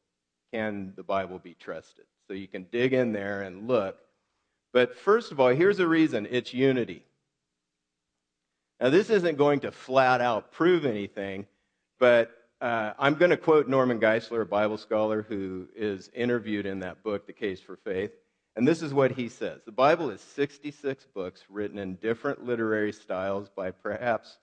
Can 0.54 0.94
the 0.96 1.04
Bible 1.04 1.40
Be 1.40 1.54
Trusted? 1.54 2.06
So 2.28 2.34
you 2.34 2.48
can 2.48 2.68
dig 2.72 2.94
in 2.94 3.12
there 3.12 3.42
and 3.42 3.68
look. 3.68 3.98
But 4.72 4.96
first 4.96 5.34
of 5.34 5.42
all, 5.42 5.50
here's 5.50 5.80
a 5.82 5.88
reason 5.88 6.26
it's 6.32 6.54
unity. 6.54 7.04
Now, 8.80 8.90
this 8.90 9.10
isn't 9.10 9.38
going 9.38 9.60
to 9.60 9.72
flat 9.72 10.22
out 10.22 10.54
prove 10.54 10.86
anything, 10.86 11.46
but 12.00 12.41
uh, 12.62 12.94
I'm 13.00 13.16
going 13.16 13.32
to 13.32 13.38
quote 13.38 13.68
Norman 13.68 14.00
Geisler, 14.00 14.44
a 14.44 14.46
Bible 14.46 14.78
scholar 14.78 15.24
who 15.24 15.68
is 15.76 16.10
interviewed 16.14 16.68
in 16.68 16.80
that 16.80 17.04
book, 17.04 17.26
The 17.26 17.34
Case 17.34 17.60
for 17.60 17.76
Faith. 17.76 18.12
And 18.56 18.68
this 18.68 18.82
is 18.82 18.94
what 18.94 19.12
he 19.12 19.30
says 19.30 19.62
The 19.66 19.72
Bible 19.72 20.12
is 20.12 20.22
66 20.22 21.08
books 21.14 21.44
written 21.50 21.80
in 21.80 21.96
different 21.96 22.46
literary 22.46 22.94
styles 22.94 23.50
by 23.50 23.72
perhaps 23.72 24.38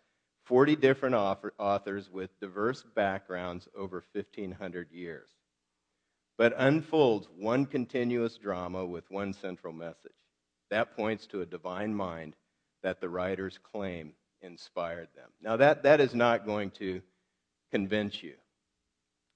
40 0.46 0.76
different 0.76 1.14
authors 1.14 2.10
with 2.10 2.40
diverse 2.40 2.82
backgrounds 2.96 3.68
over 3.76 4.02
1,500 4.12 4.90
years, 4.90 5.28
but 6.38 6.54
unfolds 6.56 7.28
one 7.36 7.66
continuous 7.66 8.38
drama 8.38 8.84
with 8.84 9.10
one 9.10 9.34
central 9.34 9.74
message. 9.74 10.12
That 10.70 10.96
points 10.96 11.26
to 11.28 11.42
a 11.42 11.46
divine 11.46 11.94
mind 11.94 12.34
that 12.82 13.00
the 13.00 13.10
writers 13.10 13.58
claim 13.62 14.14
inspired 14.40 15.08
them. 15.14 15.28
Now, 15.42 15.58
that, 15.58 15.82
that 15.82 16.00
is 16.00 16.14
not 16.14 16.46
going 16.46 16.70
to 16.72 17.02
convince 17.70 18.22
you, 18.22 18.34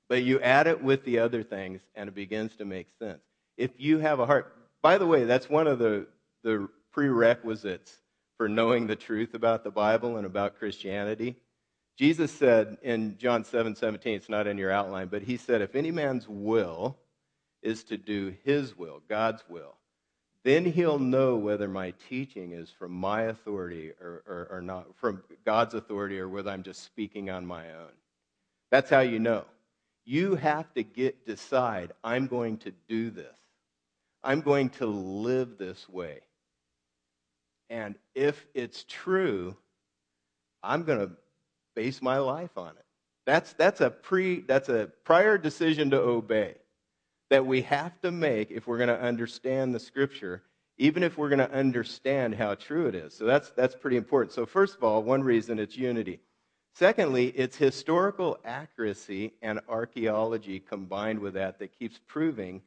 but 0.08 0.22
you 0.22 0.40
add 0.40 0.66
it 0.66 0.82
with 0.82 1.04
the 1.04 1.18
other 1.18 1.42
things, 1.42 1.80
and 1.94 2.08
it 2.08 2.14
begins 2.14 2.56
to 2.56 2.64
make 2.64 2.88
sense. 2.98 3.22
If 3.56 3.70
you 3.78 3.98
have 3.98 4.20
a 4.20 4.26
heart, 4.26 4.56
by 4.82 4.98
the 4.98 5.06
way, 5.06 5.24
that's 5.24 5.48
one 5.48 5.66
of 5.66 5.78
the, 5.78 6.06
the 6.42 6.68
prerequisites 6.92 7.98
for 8.36 8.48
knowing 8.48 8.86
the 8.86 8.96
truth 8.96 9.34
about 9.34 9.64
the 9.64 9.70
Bible 9.70 10.16
and 10.16 10.26
about 10.26 10.58
Christianity. 10.58 11.36
Jesus 11.96 12.32
said 12.32 12.78
in 12.82 13.16
John 13.18 13.44
7 13.44 13.76
17, 13.76 14.16
it's 14.16 14.28
not 14.28 14.46
in 14.46 14.58
your 14.58 14.70
outline, 14.70 15.08
but 15.08 15.22
he 15.22 15.36
said, 15.36 15.62
If 15.62 15.74
any 15.74 15.90
man's 15.90 16.28
will 16.28 16.96
is 17.62 17.84
to 17.84 17.96
do 17.96 18.34
his 18.44 18.76
will, 18.76 19.00
God's 19.08 19.44
will, 19.48 19.76
then 20.44 20.64
he'll 20.64 20.98
know 20.98 21.36
whether 21.36 21.68
my 21.68 21.92
teaching 22.08 22.52
is 22.52 22.70
from 22.70 22.90
my 22.90 23.22
authority 23.22 23.92
or, 24.00 24.22
or, 24.26 24.48
or, 24.50 24.60
not, 24.60 24.88
from 24.96 25.22
God's 25.44 25.74
authority, 25.74 26.18
or 26.18 26.28
whether 26.28 26.50
I'm 26.50 26.64
just 26.64 26.82
speaking 26.82 27.30
on 27.30 27.46
my 27.46 27.70
own. 27.70 27.92
That's 28.72 28.88
how 28.88 29.00
you 29.00 29.20
know. 29.20 29.44
You 30.04 30.34
have 30.34 30.72
to 30.74 30.82
get 30.82 31.26
decide, 31.26 31.92
I'm 32.02 32.26
going 32.26 32.56
to 32.58 32.72
do 32.88 33.10
this. 33.10 33.36
I'm 34.24 34.40
going 34.40 34.70
to 34.70 34.86
live 34.86 35.58
this 35.58 35.88
way. 35.88 36.20
And 37.68 37.96
if 38.14 38.46
it's 38.54 38.84
true, 38.88 39.56
I'm 40.62 40.84
going 40.84 40.98
to 41.00 41.12
base 41.76 42.00
my 42.00 42.18
life 42.18 42.56
on 42.56 42.70
it. 42.70 42.84
That's, 43.26 43.52
that's, 43.52 43.80
a 43.82 43.90
pre, 43.90 44.40
that's 44.40 44.70
a 44.70 44.90
prior 45.04 45.38
decision 45.38 45.90
to 45.90 46.00
obey 46.00 46.54
that 47.30 47.46
we 47.46 47.62
have 47.62 48.00
to 48.00 48.10
make 48.10 48.50
if 48.50 48.66
we're 48.66 48.78
going 48.78 48.88
to 48.88 49.00
understand 49.00 49.74
the 49.74 49.80
scripture, 49.80 50.42
even 50.78 51.02
if 51.02 51.18
we're 51.18 51.28
going 51.28 51.38
to 51.38 51.52
understand 51.52 52.34
how 52.34 52.54
true 52.54 52.86
it 52.86 52.94
is. 52.94 53.14
So 53.14 53.26
that's, 53.26 53.50
that's 53.50 53.74
pretty 53.74 53.96
important. 53.96 54.32
So, 54.32 54.46
first 54.46 54.76
of 54.76 54.82
all, 54.82 55.02
one 55.02 55.22
reason 55.22 55.58
it's 55.58 55.76
unity. 55.76 56.20
Secondly, 56.74 57.28
it's 57.28 57.56
historical 57.56 58.38
accuracy 58.44 59.34
and 59.42 59.60
archaeology 59.68 60.58
combined 60.58 61.18
with 61.18 61.34
that 61.34 61.58
that 61.58 61.78
keeps 61.78 62.00
proving 62.06 62.62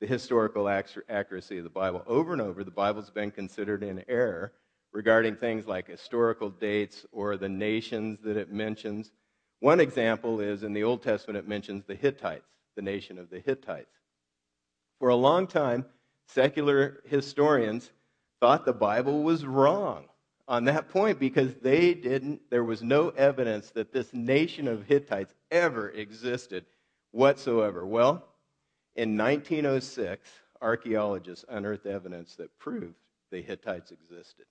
the 0.00 0.06
historical 0.06 0.66
accuracy 0.66 1.58
of 1.58 1.64
the 1.64 1.70
Bible. 1.70 2.02
Over 2.06 2.32
and 2.32 2.40
over, 2.40 2.64
the 2.64 2.70
Bible's 2.70 3.10
been 3.10 3.30
considered 3.30 3.82
in 3.82 4.02
error 4.08 4.52
regarding 4.92 5.36
things 5.36 5.66
like 5.66 5.86
historical 5.86 6.48
dates 6.48 7.04
or 7.12 7.36
the 7.36 7.50
nations 7.50 8.18
that 8.24 8.38
it 8.38 8.50
mentions. 8.50 9.12
One 9.60 9.78
example 9.78 10.40
is 10.40 10.62
in 10.62 10.72
the 10.72 10.84
Old 10.84 11.02
Testament, 11.02 11.36
it 11.36 11.46
mentions 11.46 11.84
the 11.84 11.94
Hittites, 11.94 12.48
the 12.76 12.82
nation 12.82 13.18
of 13.18 13.28
the 13.28 13.40
Hittites. 13.40 13.94
For 15.00 15.10
a 15.10 15.16
long 15.16 15.46
time, 15.46 15.84
secular 16.28 17.02
historians 17.04 17.90
thought 18.40 18.64
the 18.64 18.72
Bible 18.72 19.22
was 19.22 19.44
wrong 19.44 20.09
on 20.50 20.64
that 20.64 20.88
point 20.88 21.20
because 21.20 21.54
they 21.62 21.94
didn't, 21.94 22.42
there 22.50 22.64
was 22.64 22.82
no 22.82 23.10
evidence 23.10 23.70
that 23.70 23.92
this 23.92 24.12
nation 24.12 24.66
of 24.66 24.84
Hittites 24.84 25.32
ever 25.52 25.90
existed 25.90 26.66
whatsoever. 27.12 27.86
Well, 27.86 28.26
in 28.96 29.16
1906, 29.16 30.28
archaeologists 30.60 31.44
unearthed 31.48 31.86
evidence 31.86 32.34
that 32.34 32.58
proved 32.58 32.96
the 33.30 33.40
Hittites 33.40 33.92
existed. 33.92 34.44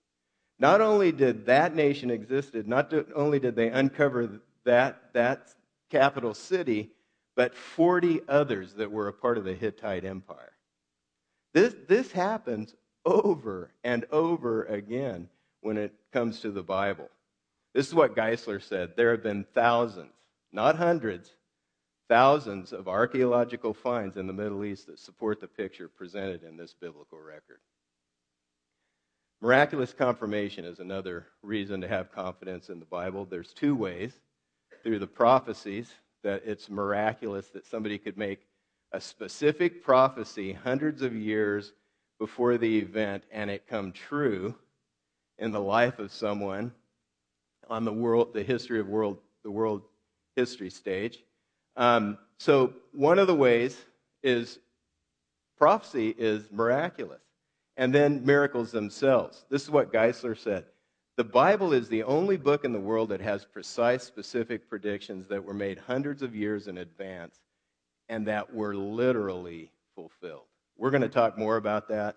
Not 0.57 0.79
only 0.79 1.11
did 1.11 1.45
that 1.47 1.75
nation 1.75 2.09
existed, 2.09 2.65
not 2.65 2.93
only 3.13 3.39
did 3.39 3.57
they 3.57 3.69
uncover 3.69 4.39
that, 4.63 5.13
that 5.13 5.53
capital 5.89 6.33
city, 6.33 6.91
but 7.35 7.53
40 7.53 8.21
others 8.29 8.73
that 8.75 8.89
were 8.89 9.09
a 9.09 9.13
part 9.13 9.37
of 9.37 9.43
the 9.43 9.53
Hittite 9.53 10.05
Empire. 10.05 10.53
This, 11.53 11.75
this 11.89 12.13
happens 12.13 12.73
over 13.05 13.71
and 13.83 14.05
over 14.11 14.63
again 14.63 15.27
when 15.61 15.77
it 15.77 15.93
comes 16.11 16.39
to 16.41 16.51
the 16.51 16.63
Bible. 16.63 17.09
This 17.73 17.87
is 17.87 17.93
what 17.93 18.15
Geisler 18.15 18.61
said. 18.61 18.93
There 18.95 19.11
have 19.11 19.23
been 19.23 19.45
thousands, 19.53 20.13
not 20.51 20.75
hundreds, 20.75 21.31
thousands 22.07 22.73
of 22.73 22.87
archaeological 22.87 23.73
finds 23.73 24.17
in 24.17 24.27
the 24.27 24.33
Middle 24.33 24.65
East 24.65 24.87
that 24.87 24.99
support 24.99 25.39
the 25.39 25.47
picture 25.47 25.87
presented 25.87 26.43
in 26.43 26.57
this 26.57 26.73
biblical 26.73 27.19
record. 27.19 27.59
Miraculous 29.41 29.93
confirmation 29.93 30.65
is 30.65 30.79
another 30.79 31.27
reason 31.41 31.79
to 31.81 31.87
have 31.87 32.11
confidence 32.11 32.69
in 32.69 32.79
the 32.79 32.85
Bible. 32.85 33.25
There's 33.25 33.53
two 33.53 33.75
ways 33.75 34.11
through 34.83 34.99
the 34.99 35.07
prophecies 35.07 35.89
that 36.23 36.43
it's 36.45 36.69
miraculous 36.69 37.47
that 37.49 37.65
somebody 37.65 37.97
could 37.97 38.17
make 38.17 38.47
a 38.91 38.99
specific 38.99 39.83
prophecy 39.83 40.51
hundreds 40.51 41.01
of 41.01 41.15
years 41.15 41.73
before 42.17 42.57
the 42.57 42.79
event 42.79 43.23
and 43.31 43.49
it 43.49 43.67
come 43.67 43.91
true 43.91 44.55
in 45.39 45.51
the 45.51 45.59
life 45.59 45.99
of 45.99 46.11
someone 46.11 46.71
on 47.69 47.85
the 47.85 47.93
world, 47.93 48.33
the 48.33 48.43
history 48.43 48.79
of 48.79 48.87
world, 48.87 49.17
the 49.43 49.51
world 49.51 49.83
history 50.35 50.69
stage. 50.69 51.23
Um, 51.75 52.17
so 52.37 52.73
one 52.91 53.19
of 53.19 53.27
the 53.27 53.35
ways 53.35 53.77
is 54.23 54.59
prophecy 55.57 56.15
is 56.17 56.51
miraculous, 56.51 57.21
and 57.77 57.93
then 57.93 58.25
miracles 58.25 58.71
themselves. 58.71 59.45
This 59.49 59.63
is 59.63 59.69
what 59.69 59.93
Geisler 59.93 60.37
said. 60.37 60.65
The 61.17 61.23
Bible 61.25 61.73
is 61.73 61.89
the 61.89 62.03
only 62.03 62.37
book 62.37 62.63
in 62.63 62.71
the 62.71 62.79
world 62.79 63.09
that 63.09 63.19
has 63.19 63.43
precise, 63.43 64.03
specific 64.03 64.69
predictions 64.69 65.27
that 65.27 65.43
were 65.43 65.53
made 65.53 65.77
hundreds 65.77 66.21
of 66.21 66.33
years 66.33 66.67
in 66.67 66.77
advance 66.77 67.41
and 68.07 68.25
that 68.27 68.53
were 68.53 68.73
literally 68.73 69.71
fulfilled. 69.95 70.45
We're 70.77 70.91
going 70.91 71.01
to 71.01 71.09
talk 71.09 71.37
more 71.37 71.57
about 71.57 71.89
that 71.89 72.15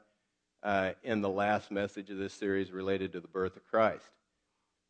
uh, 0.62 0.92
in 1.02 1.20
the 1.20 1.28
last 1.28 1.70
message 1.70 2.10
of 2.10 2.18
this 2.18 2.32
series 2.32 2.70
related 2.70 3.12
to 3.12 3.20
the 3.20 3.28
birth 3.28 3.56
of 3.56 3.66
Christ. 3.68 4.08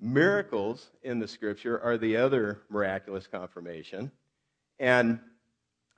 Miracles 0.01 0.91
in 1.03 1.19
the 1.19 1.29
scripture 1.29 1.81
are 1.81 1.97
the 1.97 2.17
other 2.17 2.61
miraculous 2.69 3.27
confirmation. 3.27 4.11
And 4.79 5.21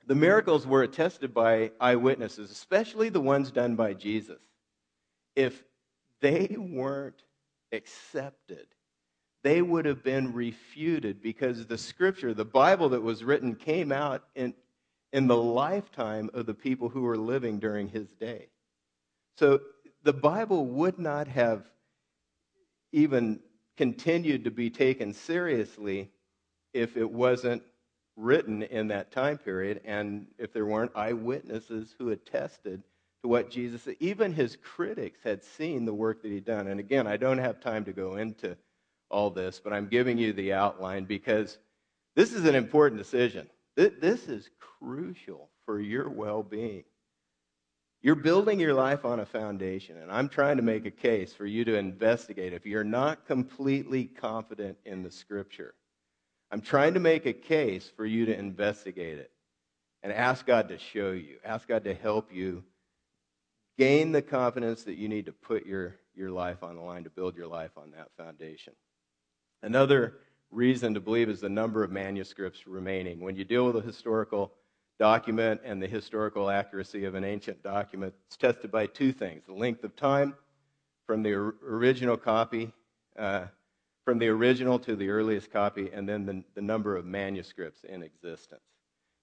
the 0.05 0.15
miracles 0.15 0.67
were 0.67 0.83
attested 0.83 1.33
by 1.33 1.71
eyewitnesses, 1.79 2.51
especially 2.51 3.09
the 3.09 3.21
ones 3.21 3.51
done 3.51 3.75
by 3.75 3.93
Jesus. 3.93 4.41
If 5.35 5.63
they 6.21 6.55
weren't 6.57 7.23
accepted, 7.71 8.67
they 9.43 9.61
would 9.61 9.85
have 9.85 10.03
been 10.03 10.33
refuted 10.33 11.21
because 11.21 11.65
the 11.65 11.77
scripture, 11.77 12.33
the 12.33 12.45
Bible 12.45 12.89
that 12.89 13.01
was 13.01 13.23
written, 13.23 13.55
came 13.55 13.91
out 13.91 14.23
in, 14.35 14.53
in 15.11 15.27
the 15.27 15.37
lifetime 15.37 16.29
of 16.33 16.45
the 16.45 16.53
people 16.53 16.89
who 16.89 17.01
were 17.01 17.17
living 17.17 17.59
during 17.59 17.89
his 17.89 18.11
day. 18.13 18.47
So 19.37 19.61
the 20.03 20.13
Bible 20.13 20.65
would 20.65 20.99
not 20.99 21.27
have 21.27 21.69
even 22.91 23.39
continued 23.77 24.45
to 24.45 24.51
be 24.51 24.69
taken 24.69 25.13
seriously 25.13 26.09
if 26.73 26.95
it 26.95 27.09
wasn't 27.09 27.63
written 28.15 28.63
in 28.63 28.87
that 28.87 29.11
time 29.11 29.37
period 29.37 29.81
and 29.83 30.27
if 30.37 30.53
there 30.53 30.65
weren't 30.65 30.91
eyewitnesses 30.95 31.93
who 31.97 32.11
attested 32.11 32.81
to 33.21 33.27
what 33.27 33.49
Jesus 33.49 33.81
said. 33.83 33.97
Even 33.99 34.33
his 34.33 34.55
critics 34.55 35.19
had 35.23 35.43
seen 35.43 35.83
the 35.83 35.93
work 35.93 36.21
that 36.21 36.31
he'd 36.31 36.45
done. 36.45 36.67
And 36.67 36.79
again, 36.79 37.07
I 37.07 37.17
don't 37.17 37.37
have 37.37 37.59
time 37.59 37.83
to 37.85 37.91
go 37.93 38.15
into 38.15 38.55
all 39.09 39.29
this, 39.29 39.59
but 39.61 39.73
I'm 39.73 39.87
giving 39.87 40.17
you 40.17 40.31
the 40.31 40.53
outline 40.53 41.03
because 41.05 41.57
this 42.15 42.31
is 42.31 42.45
an 42.45 42.55
important 42.55 42.99
decision. 42.99 43.49
This 43.75 44.27
is 44.29 44.49
crucial 44.79 45.49
for 45.65 45.81
your 45.81 46.09
well 46.09 46.43
being. 46.43 46.85
You're 48.05 48.13
building 48.13 48.59
your 48.59 48.75
life 48.75 49.03
on 49.03 49.19
a 49.19 49.25
foundation, 49.25 49.97
and 49.97 50.11
I'm 50.11 50.29
trying 50.29 50.57
to 50.57 50.61
make 50.61 50.85
a 50.85 50.91
case 50.91 51.33
for 51.33 51.47
you 51.47 51.65
to 51.65 51.75
investigate 51.75 52.53
if 52.53 52.63
you're 52.63 52.83
not 52.83 53.25
completely 53.25 54.05
confident 54.05 54.77
in 54.85 55.01
the 55.01 55.09
Scripture. 55.09 55.73
I'm 56.51 56.61
trying 56.61 56.93
to 56.93 56.99
make 56.99 57.25
a 57.25 57.33
case 57.33 57.91
for 57.97 58.05
you 58.05 58.27
to 58.27 58.37
investigate 58.37 59.17
it 59.17 59.31
and 60.03 60.13
ask 60.13 60.45
God 60.45 60.69
to 60.69 60.77
show 60.77 61.13
you, 61.13 61.37
ask 61.43 61.67
God 61.67 61.83
to 61.85 61.95
help 61.95 62.31
you 62.31 62.63
gain 63.75 64.11
the 64.11 64.21
confidence 64.21 64.83
that 64.83 64.99
you 64.99 65.09
need 65.09 65.25
to 65.25 65.31
put 65.31 65.65
your, 65.65 65.95
your 66.13 66.29
life 66.29 66.61
on 66.61 66.75
the 66.75 66.83
line 66.83 67.05
to 67.05 67.09
build 67.09 67.35
your 67.35 67.47
life 67.47 67.71
on 67.75 67.89
that 67.97 68.09
foundation. 68.19 68.73
Another 69.63 70.19
reason 70.51 70.93
to 70.93 70.99
believe 70.99 71.27
is 71.27 71.41
the 71.41 71.49
number 71.49 71.83
of 71.83 71.89
manuscripts 71.89 72.67
remaining. 72.67 73.19
When 73.19 73.35
you 73.35 73.45
deal 73.45 73.65
with 73.65 73.77
a 73.77 73.81
historical 73.81 74.51
document 74.99 75.61
and 75.63 75.81
the 75.81 75.87
historical 75.87 76.49
accuracy 76.49 77.05
of 77.05 77.15
an 77.15 77.23
ancient 77.23 77.61
document. 77.63 78.13
is 78.29 78.37
tested 78.37 78.71
by 78.71 78.87
two 78.87 79.11
things 79.11 79.43
the 79.45 79.53
length 79.53 79.83
of 79.83 79.95
time 79.95 80.35
from 81.05 81.21
the 81.21 81.33
original 81.33 82.17
copy, 82.17 82.73
uh, 83.17 83.45
from 84.05 84.17
the 84.19 84.27
original 84.27 84.79
to 84.79 84.95
the 84.95 85.09
earliest 85.09 85.51
copy, 85.51 85.89
and 85.93 86.07
then 86.07 86.25
the, 86.25 86.43
the 86.55 86.61
number 86.61 86.95
of 86.95 87.05
manuscripts 87.05 87.83
in 87.83 88.01
existence. 88.03 88.61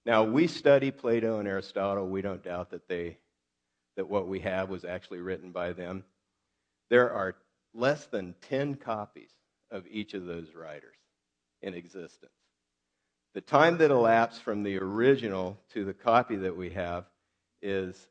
Now, 0.05 0.23
we 0.23 0.47
study 0.47 0.91
Plato 0.91 1.39
and 1.39 1.47
Aristotle. 1.47 2.07
We 2.07 2.21
don't 2.21 2.43
doubt 2.43 2.71
that, 2.71 2.87
they, 2.87 3.17
that 3.95 4.09
what 4.09 4.27
we 4.27 4.39
have 4.41 4.69
was 4.69 4.83
actually 4.83 5.19
written 5.19 5.51
by 5.51 5.73
them. 5.73 6.03
There 6.89 7.11
are 7.11 7.35
less 7.73 8.05
than 8.07 8.35
10 8.49 8.75
copies 8.75 9.31
of 9.71 9.85
each 9.89 10.13
of 10.13 10.25
those 10.25 10.53
writers 10.53 10.95
in 11.61 11.73
existence. 11.73 12.31
The 13.33 13.41
time 13.41 13.79
that 13.79 13.89
elapsed 13.89 14.43
from 14.43 14.63
the 14.63 14.77
original 14.77 15.57
to 15.73 15.83
the 15.83 15.93
copy 15.93 16.35
that 16.35 16.55
we 16.55 16.69
have 16.71 17.05
is 17.61 18.07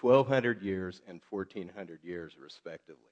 1,200 0.00 0.60
years 0.60 1.00
and 1.08 1.20
1,400 1.30 2.00
years, 2.02 2.34
respectively. 2.38 3.10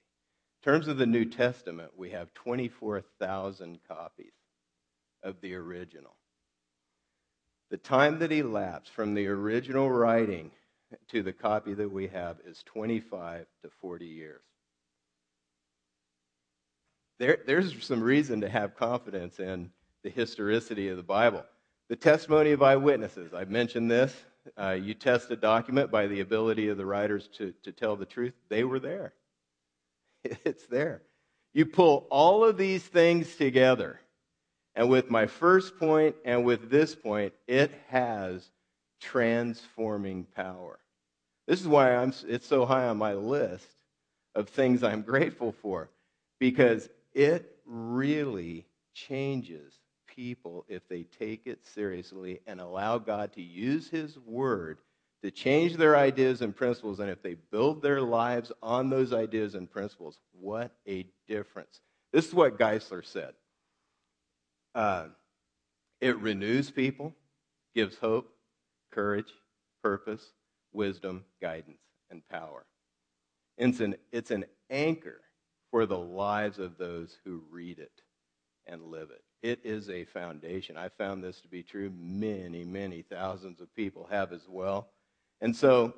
In 0.62 0.72
terms 0.72 0.88
of 0.88 0.98
the 0.98 1.06
New 1.06 1.24
Testament, 1.24 1.92
we 1.96 2.10
have 2.10 2.34
24,000 2.34 3.78
copies 3.88 4.32
of 5.22 5.40
the 5.40 5.54
original. 5.54 6.14
The 7.70 7.78
time 7.78 8.18
that 8.18 8.32
elapsed 8.32 8.92
from 8.92 9.14
the 9.14 9.28
original 9.28 9.88
writing 9.88 10.50
to 11.08 11.22
the 11.22 11.32
copy 11.32 11.72
that 11.74 11.90
we 11.90 12.08
have 12.08 12.38
is 12.44 12.62
25 12.64 13.46
to 13.62 13.70
40 13.80 14.04
years. 14.04 14.42
There, 17.18 17.38
there's 17.46 17.84
some 17.84 18.02
reason 18.02 18.40
to 18.40 18.48
have 18.48 18.76
confidence 18.76 19.38
in 19.38 19.70
the 20.02 20.10
historicity 20.10 20.88
of 20.88 20.96
the 20.96 21.02
Bible. 21.02 21.44
The 21.88 21.96
testimony 21.96 22.52
of 22.52 22.62
eyewitnesses. 22.62 23.34
I've 23.34 23.50
mentioned 23.50 23.90
this. 23.90 24.14
Uh, 24.56 24.70
you 24.70 24.94
test 24.94 25.30
a 25.30 25.36
document 25.36 25.90
by 25.90 26.06
the 26.06 26.20
ability 26.20 26.68
of 26.68 26.76
the 26.76 26.86
writers 26.86 27.28
to, 27.34 27.52
to 27.62 27.72
tell 27.72 27.96
the 27.96 28.06
truth. 28.06 28.34
They 28.48 28.64
were 28.64 28.80
there. 28.80 29.12
It's 30.44 30.66
there. 30.66 31.02
You 31.52 31.66
pull 31.66 32.06
all 32.10 32.44
of 32.44 32.56
these 32.56 32.84
things 32.84 33.34
together, 33.36 34.00
and 34.76 34.88
with 34.88 35.10
my 35.10 35.26
first 35.26 35.78
point 35.78 36.14
and 36.24 36.44
with 36.44 36.70
this 36.70 36.94
point, 36.94 37.32
it 37.48 37.72
has 37.88 38.50
transforming 39.00 40.24
power. 40.36 40.78
This 41.48 41.60
is 41.60 41.66
why 41.66 41.96
I'm, 41.96 42.12
it's 42.28 42.46
so 42.46 42.66
high 42.66 42.86
on 42.86 42.98
my 42.98 43.14
list 43.14 43.66
of 44.34 44.48
things 44.48 44.84
I'm 44.84 45.02
grateful 45.02 45.52
for, 45.52 45.90
because 46.38 46.88
it 47.14 47.56
really 47.64 48.66
changes 48.94 49.79
people 50.20 50.66
if 50.68 50.86
they 50.86 51.02
take 51.04 51.46
it 51.46 51.64
seriously 51.64 52.40
and 52.46 52.60
allow 52.60 52.98
God 52.98 53.32
to 53.32 53.40
use 53.40 53.88
His 53.88 54.18
Word 54.18 54.76
to 55.22 55.30
change 55.30 55.76
their 55.76 55.96
ideas 55.96 56.42
and 56.42 56.54
principles. 56.54 57.00
And 57.00 57.08
if 57.08 57.22
they 57.22 57.36
build 57.50 57.80
their 57.80 58.02
lives 58.02 58.52
on 58.62 58.90
those 58.90 59.14
ideas 59.14 59.54
and 59.54 59.70
principles, 59.70 60.20
what 60.38 60.72
a 60.86 61.06
difference. 61.26 61.80
This 62.12 62.28
is 62.28 62.34
what 62.34 62.58
Geisler 62.58 63.04
said 63.04 63.32
uh, 64.74 65.06
it 66.02 66.18
renews 66.18 66.70
people, 66.70 67.14
gives 67.74 67.96
hope, 67.96 68.30
courage, 68.92 69.32
purpose, 69.82 70.34
wisdom, 70.72 71.24
guidance, 71.40 71.80
and 72.10 72.20
power. 72.28 72.66
It's 73.56 73.80
an, 73.80 73.96
it's 74.12 74.30
an 74.30 74.44
anchor 74.68 75.22
for 75.70 75.86
the 75.86 75.98
lives 75.98 76.58
of 76.58 76.76
those 76.76 77.18
who 77.24 77.42
read 77.50 77.78
it 77.78 78.02
and 78.66 78.82
live 78.82 79.08
it. 79.10 79.22
It 79.42 79.60
is 79.64 79.88
a 79.88 80.04
foundation. 80.04 80.76
I 80.76 80.88
found 80.88 81.24
this 81.24 81.40
to 81.40 81.48
be 81.48 81.62
true. 81.62 81.90
Many, 81.96 82.64
many 82.64 83.02
thousands 83.02 83.60
of 83.60 83.74
people 83.74 84.06
have 84.10 84.32
as 84.32 84.46
well. 84.48 84.88
And 85.40 85.56
so, 85.56 85.94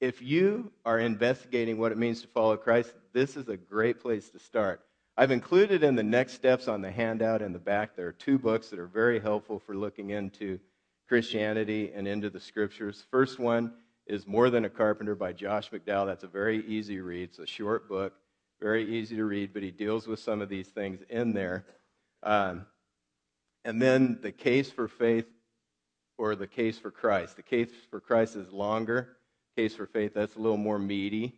if 0.00 0.22
you 0.22 0.72
are 0.84 0.98
investigating 0.98 1.78
what 1.78 1.92
it 1.92 1.98
means 1.98 2.22
to 2.22 2.28
follow 2.28 2.56
Christ, 2.56 2.94
this 3.12 3.36
is 3.36 3.48
a 3.48 3.56
great 3.56 4.00
place 4.00 4.30
to 4.30 4.38
start. 4.38 4.80
I've 5.16 5.30
included 5.30 5.82
in 5.84 5.94
the 5.94 6.02
next 6.02 6.32
steps 6.32 6.66
on 6.66 6.80
the 6.80 6.90
handout 6.90 7.42
in 7.42 7.52
the 7.52 7.58
back, 7.58 7.94
there 7.94 8.08
are 8.08 8.12
two 8.12 8.38
books 8.38 8.70
that 8.70 8.78
are 8.78 8.86
very 8.86 9.20
helpful 9.20 9.58
for 9.58 9.76
looking 9.76 10.10
into 10.10 10.58
Christianity 11.06 11.92
and 11.94 12.08
into 12.08 12.30
the 12.30 12.40
scriptures. 12.40 13.04
First 13.10 13.38
one 13.38 13.74
is 14.06 14.26
More 14.26 14.48
Than 14.48 14.64
a 14.64 14.70
Carpenter 14.70 15.14
by 15.14 15.34
Josh 15.34 15.70
McDowell. 15.70 16.06
That's 16.06 16.24
a 16.24 16.28
very 16.28 16.64
easy 16.66 17.00
read. 17.00 17.24
It's 17.24 17.38
a 17.38 17.46
short 17.46 17.88
book, 17.88 18.14
very 18.60 18.90
easy 18.90 19.16
to 19.16 19.24
read, 19.24 19.52
but 19.52 19.62
he 19.62 19.70
deals 19.70 20.06
with 20.06 20.18
some 20.18 20.40
of 20.40 20.48
these 20.48 20.68
things 20.68 21.00
in 21.10 21.34
there. 21.34 21.66
Um, 22.22 22.66
and 23.64 23.80
then 23.80 24.18
the 24.22 24.32
case 24.32 24.70
for 24.70 24.88
faith 24.88 25.26
or 26.18 26.34
the 26.36 26.46
case 26.46 26.78
for 26.78 26.90
Christ. 26.90 27.36
The 27.36 27.42
case 27.42 27.70
for 27.90 28.00
Christ 28.00 28.36
is 28.36 28.52
longer. 28.52 29.16
Case 29.56 29.74
for 29.74 29.86
faith, 29.86 30.12
that's 30.14 30.36
a 30.36 30.38
little 30.38 30.56
more 30.56 30.78
meaty, 30.78 31.34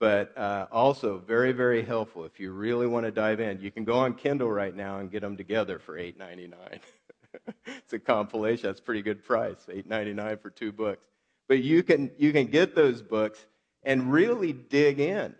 but 0.00 0.36
uh, 0.38 0.66
also 0.72 1.18
very, 1.18 1.52
very 1.52 1.82
helpful 1.82 2.24
if 2.24 2.40
you 2.40 2.50
really 2.50 2.86
want 2.86 3.04
to 3.04 3.10
dive 3.10 3.40
in. 3.40 3.60
You 3.60 3.70
can 3.70 3.84
go 3.84 3.94
on 3.98 4.14
Kindle 4.14 4.50
right 4.50 4.74
now 4.74 5.00
and 5.00 5.10
get 5.10 5.20
them 5.20 5.36
together 5.36 5.78
for 5.78 5.98
eight 5.98 6.18
ninety 6.18 6.46
nine. 6.46 6.80
it's 7.66 7.92
a 7.92 7.98
compilation. 7.98 8.68
That's 8.68 8.80
a 8.80 8.82
pretty 8.82 9.02
good 9.02 9.22
price, 9.22 9.66
eight 9.70 9.86
ninety 9.86 10.14
nine 10.14 10.38
for 10.38 10.48
two 10.48 10.72
books. 10.72 11.04
But 11.46 11.62
you 11.62 11.82
can 11.82 12.10
you 12.16 12.32
can 12.32 12.46
get 12.46 12.74
those 12.74 13.02
books 13.02 13.44
and 13.82 14.10
really 14.10 14.54
dig 14.54 14.98
in 14.98 15.34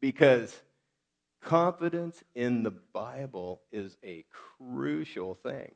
because 0.00 0.56
confidence 1.40 2.22
in 2.34 2.62
the 2.62 2.70
Bible 2.70 3.62
is 3.72 3.96
a 4.04 4.24
crucial 4.58 5.34
thing. 5.34 5.72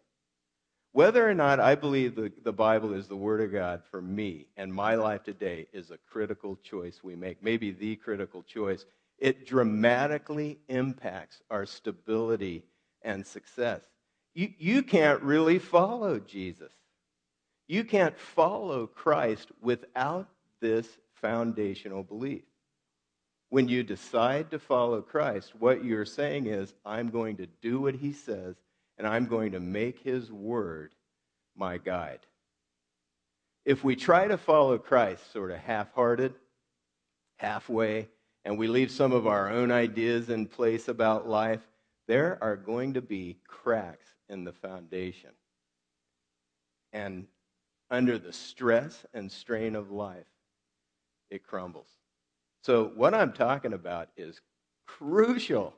Whether 0.92 1.28
or 1.28 1.34
not 1.34 1.58
I 1.58 1.74
believe 1.74 2.14
the, 2.14 2.30
the 2.42 2.52
Bible 2.52 2.92
is 2.92 3.08
the 3.08 3.16
Word 3.16 3.40
of 3.40 3.52
God 3.52 3.82
for 3.90 4.02
me 4.02 4.46
and 4.56 4.72
my 4.72 4.94
life 4.94 5.22
today 5.22 5.66
is 5.72 5.90
a 5.90 5.98
critical 6.10 6.58
choice 6.62 7.00
we 7.02 7.16
make, 7.16 7.42
maybe 7.42 7.70
the 7.70 7.96
critical 7.96 8.42
choice. 8.42 8.84
It 9.18 9.46
dramatically 9.46 10.58
impacts 10.68 11.40
our 11.50 11.64
stability 11.64 12.64
and 13.02 13.26
success. 13.26 13.80
You, 14.34 14.50
you 14.58 14.82
can't 14.82 15.22
really 15.22 15.58
follow 15.58 16.18
Jesus. 16.18 16.72
You 17.68 17.84
can't 17.84 18.18
follow 18.18 18.86
Christ 18.86 19.50
without 19.62 20.28
this 20.60 20.86
foundational 21.14 22.02
belief. 22.02 22.42
When 23.52 23.68
you 23.68 23.82
decide 23.82 24.50
to 24.52 24.58
follow 24.58 25.02
Christ, 25.02 25.52
what 25.58 25.84
you're 25.84 26.06
saying 26.06 26.46
is, 26.46 26.72
I'm 26.86 27.10
going 27.10 27.36
to 27.36 27.46
do 27.60 27.82
what 27.82 27.94
he 27.94 28.14
says 28.14 28.56
and 28.96 29.06
I'm 29.06 29.26
going 29.26 29.52
to 29.52 29.60
make 29.60 29.98
his 29.98 30.32
word 30.32 30.94
my 31.54 31.76
guide. 31.76 32.20
If 33.66 33.84
we 33.84 33.94
try 33.94 34.26
to 34.26 34.38
follow 34.38 34.78
Christ 34.78 35.30
sort 35.34 35.50
of 35.50 35.58
half 35.58 35.92
hearted, 35.92 36.32
halfway, 37.36 38.08
and 38.46 38.56
we 38.56 38.68
leave 38.68 38.90
some 38.90 39.12
of 39.12 39.26
our 39.26 39.50
own 39.50 39.70
ideas 39.70 40.30
in 40.30 40.46
place 40.46 40.88
about 40.88 41.28
life, 41.28 41.60
there 42.08 42.38
are 42.40 42.56
going 42.56 42.94
to 42.94 43.02
be 43.02 43.36
cracks 43.46 44.08
in 44.30 44.44
the 44.44 44.54
foundation. 44.54 45.32
And 46.90 47.26
under 47.90 48.16
the 48.16 48.32
stress 48.32 49.04
and 49.12 49.30
strain 49.30 49.76
of 49.76 49.90
life, 49.90 50.24
it 51.28 51.46
crumbles. 51.46 51.98
So, 52.62 52.92
what 52.94 53.14
I'm 53.14 53.32
talking 53.32 53.72
about 53.72 54.08
is 54.16 54.40
crucial 54.86 55.74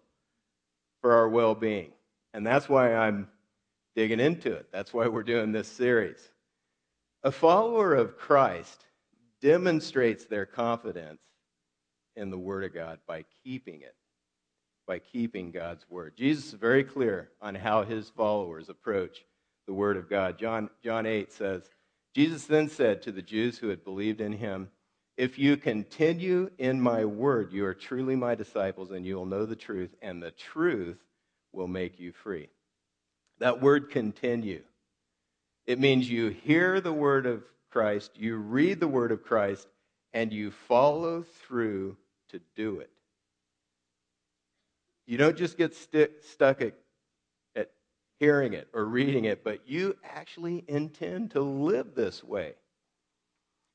for 1.00 1.12
our 1.12 1.28
well 1.28 1.54
being. 1.54 1.92
And 2.32 2.46
that's 2.46 2.68
why 2.68 2.94
I'm 2.94 3.28
digging 3.94 4.20
into 4.20 4.52
it. 4.52 4.68
That's 4.72 4.92
why 4.92 5.06
we're 5.06 5.22
doing 5.22 5.52
this 5.52 5.68
series. 5.68 6.28
A 7.22 7.32
follower 7.32 7.94
of 7.94 8.18
Christ 8.18 8.84
demonstrates 9.40 10.24
their 10.24 10.46
confidence 10.46 11.20
in 12.16 12.30
the 12.30 12.38
Word 12.38 12.64
of 12.64 12.74
God 12.74 12.98
by 13.06 13.24
keeping 13.44 13.82
it, 13.82 13.94
by 14.86 14.98
keeping 14.98 15.50
God's 15.50 15.88
Word. 15.88 16.16
Jesus 16.16 16.46
is 16.46 16.52
very 16.54 16.84
clear 16.84 17.30
on 17.40 17.54
how 17.54 17.82
his 17.82 18.10
followers 18.10 18.68
approach 18.68 19.24
the 19.66 19.72
Word 19.72 19.96
of 19.96 20.10
God. 20.10 20.38
John, 20.38 20.68
John 20.82 21.06
8 21.06 21.32
says, 21.32 21.70
Jesus 22.14 22.44
then 22.46 22.68
said 22.68 23.02
to 23.02 23.12
the 23.12 23.22
Jews 23.22 23.58
who 23.58 23.68
had 23.68 23.84
believed 23.84 24.20
in 24.20 24.32
him, 24.32 24.68
If 25.16 25.38
you 25.38 25.56
continue 25.56 26.50
in 26.58 26.80
my 26.80 27.04
word, 27.04 27.52
you 27.52 27.64
are 27.66 27.74
truly 27.74 28.16
my 28.16 28.34
disciples, 28.34 28.90
and 28.90 29.06
you 29.06 29.16
will 29.16 29.26
know 29.26 29.46
the 29.46 29.54
truth, 29.54 29.94
and 30.02 30.22
the 30.22 30.32
truth 30.32 30.98
will 31.52 31.68
make 31.68 32.00
you 32.00 32.12
free. 32.12 32.48
That 33.38 33.60
word 33.62 33.90
continue. 33.90 34.62
It 35.66 35.78
means 35.78 36.10
you 36.10 36.28
hear 36.28 36.80
the 36.80 36.92
word 36.92 37.26
of 37.26 37.44
Christ, 37.70 38.12
you 38.16 38.36
read 38.36 38.80
the 38.80 38.88
word 38.88 39.12
of 39.12 39.24
Christ, 39.24 39.66
and 40.12 40.32
you 40.32 40.50
follow 40.50 41.22
through 41.22 41.96
to 42.30 42.40
do 42.56 42.80
it. 42.80 42.90
You 45.06 45.18
don't 45.18 45.36
just 45.36 45.58
get 45.58 45.74
st- 45.74 46.22
stuck 46.22 46.60
at, 46.62 46.74
at 47.54 47.70
hearing 48.18 48.52
it 48.52 48.68
or 48.72 48.84
reading 48.84 49.24
it, 49.24 49.44
but 49.44 49.68
you 49.68 49.96
actually 50.04 50.64
intend 50.68 51.32
to 51.32 51.40
live 51.40 51.94
this 51.94 52.22
way. 52.22 52.54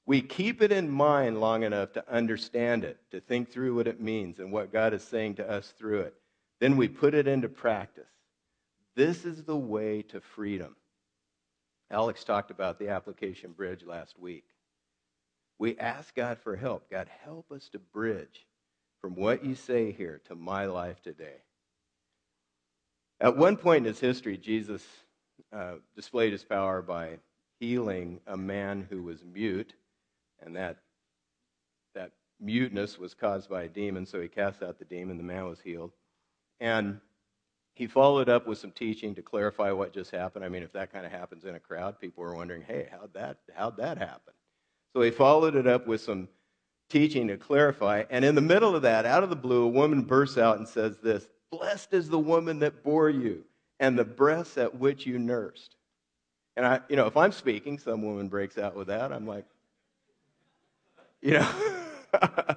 We 0.09 0.23
keep 0.23 0.63
it 0.63 0.71
in 0.71 0.89
mind 0.89 1.39
long 1.39 1.61
enough 1.61 1.93
to 1.93 2.11
understand 2.11 2.83
it, 2.83 2.97
to 3.11 3.21
think 3.21 3.51
through 3.51 3.75
what 3.75 3.85
it 3.85 4.01
means 4.01 4.39
and 4.39 4.51
what 4.51 4.73
God 4.73 4.91
is 4.95 5.03
saying 5.03 5.35
to 5.35 5.47
us 5.47 5.71
through 5.77 5.99
it. 5.99 6.15
Then 6.59 6.77
we 6.77 6.87
put 6.87 7.13
it 7.13 7.27
into 7.27 7.47
practice. 7.47 8.09
This 8.95 9.23
is 9.23 9.43
the 9.43 9.55
way 9.55 10.01
to 10.09 10.19
freedom. 10.19 10.75
Alex 11.91 12.23
talked 12.23 12.49
about 12.49 12.79
the 12.79 12.89
application 12.89 13.51
bridge 13.51 13.85
last 13.85 14.17
week. 14.17 14.45
We 15.59 15.77
ask 15.77 16.15
God 16.15 16.39
for 16.39 16.55
help. 16.55 16.89
God, 16.89 17.07
help 17.23 17.51
us 17.51 17.69
to 17.73 17.77
bridge 17.77 18.47
from 19.01 19.13
what 19.13 19.45
you 19.45 19.53
say 19.53 19.91
here 19.91 20.21
to 20.25 20.33
my 20.33 20.65
life 20.65 21.03
today. 21.03 21.37
At 23.21 23.37
one 23.37 23.57
point 23.57 23.85
in 23.85 23.93
his 23.93 23.99
history, 23.99 24.37
Jesus 24.37 24.83
uh, 25.53 25.73
displayed 25.95 26.31
his 26.31 26.43
power 26.43 26.81
by 26.81 27.19
healing 27.59 28.21
a 28.25 28.37
man 28.37 28.87
who 28.89 29.03
was 29.03 29.23
mute, 29.23 29.75
and 30.43 30.55
that, 30.55 30.77
that 31.95 32.11
muteness 32.39 32.97
was 32.97 33.13
caused 33.13 33.49
by 33.49 33.63
a 33.63 33.67
demon, 33.67 34.05
so 34.05 34.21
he 34.21 34.27
cast 34.27 34.63
out 34.63 34.79
the 34.79 34.85
demon, 34.85 35.17
the 35.17 35.23
man 35.23 35.45
was 35.45 35.59
healed. 35.59 35.91
And 36.59 36.99
he 37.75 37.87
followed 37.87 38.27
up 38.27 38.45
with 38.45 38.57
some 38.57 38.71
teaching 38.71 39.15
to 39.15 39.21
clarify 39.21 39.71
what 39.71 39.93
just 39.93 40.11
happened. 40.11 40.43
I 40.43 40.49
mean, 40.49 40.63
if 40.63 40.73
that 40.73 40.91
kind 40.91 41.05
of 41.05 41.11
happens 41.11 41.45
in 41.45 41.55
a 41.55 41.59
crowd, 41.59 41.99
people 41.99 42.23
are 42.23 42.35
wondering, 42.35 42.61
hey, 42.61 42.89
how'd 42.91 43.13
that, 43.13 43.37
how'd 43.55 43.77
that 43.77 43.97
happen? 43.97 44.33
So 44.93 45.01
he 45.01 45.11
followed 45.11 45.55
it 45.55 45.67
up 45.67 45.87
with 45.87 46.01
some 46.01 46.27
teaching 46.89 47.27
to 47.27 47.37
clarify. 47.37 48.03
And 48.09 48.25
in 48.25 48.35
the 48.35 48.41
middle 48.41 48.75
of 48.75 48.81
that, 48.81 49.05
out 49.05 49.23
of 49.23 49.29
the 49.29 49.35
blue, 49.35 49.63
a 49.63 49.69
woman 49.69 50.01
bursts 50.01 50.37
out 50.37 50.57
and 50.57 50.67
says 50.67 50.97
this 50.97 51.27
Blessed 51.51 51.93
is 51.93 52.09
the 52.09 52.19
woman 52.19 52.59
that 52.59 52.83
bore 52.83 53.09
you 53.09 53.43
and 53.79 53.97
the 53.97 54.03
breasts 54.03 54.57
at 54.57 54.75
which 54.75 55.05
you 55.05 55.17
nursed. 55.17 55.75
And 56.57 56.65
I, 56.65 56.81
you 56.89 56.95
know, 56.95 57.07
if 57.07 57.15
I'm 57.15 57.31
speaking, 57.31 57.79
some 57.79 58.03
woman 58.03 58.27
breaks 58.27 58.57
out 58.57 58.75
with 58.75 58.87
that. 58.87 59.13
I'm 59.13 59.25
like, 59.25 59.45
you 61.21 61.31
know. 61.33 61.49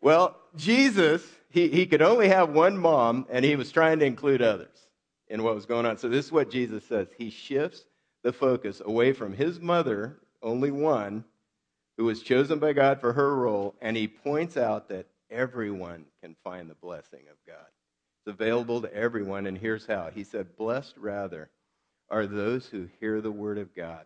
well, 0.00 0.36
Jesus 0.56 1.22
he, 1.56 1.68
he 1.68 1.86
could 1.86 2.02
only 2.02 2.28
have 2.28 2.50
one 2.50 2.76
mom, 2.76 3.24
and 3.30 3.42
he 3.42 3.56
was 3.56 3.72
trying 3.72 3.98
to 4.00 4.04
include 4.04 4.42
others 4.42 4.76
in 5.28 5.42
what 5.42 5.54
was 5.54 5.64
going 5.64 5.86
on. 5.86 5.96
So, 5.96 6.06
this 6.06 6.26
is 6.26 6.32
what 6.32 6.50
Jesus 6.50 6.84
says. 6.84 7.08
He 7.16 7.30
shifts 7.30 7.86
the 8.22 8.32
focus 8.32 8.82
away 8.84 9.14
from 9.14 9.32
his 9.32 9.58
mother, 9.58 10.18
only 10.42 10.70
one, 10.70 11.24
who 11.96 12.04
was 12.04 12.20
chosen 12.20 12.58
by 12.58 12.74
God 12.74 13.00
for 13.00 13.14
her 13.14 13.34
role, 13.34 13.74
and 13.80 13.96
he 13.96 14.06
points 14.06 14.58
out 14.58 14.90
that 14.90 15.06
everyone 15.30 16.04
can 16.22 16.36
find 16.44 16.68
the 16.68 16.74
blessing 16.74 17.22
of 17.30 17.38
God. 17.46 17.66
It's 18.18 18.34
available 18.34 18.82
to 18.82 18.94
everyone, 18.94 19.46
and 19.46 19.56
here's 19.56 19.86
how. 19.86 20.10
He 20.14 20.24
said, 20.24 20.58
Blessed 20.58 20.98
rather 20.98 21.48
are 22.10 22.26
those 22.26 22.66
who 22.66 22.86
hear 23.00 23.22
the 23.22 23.32
word 23.32 23.56
of 23.56 23.74
God 23.74 24.04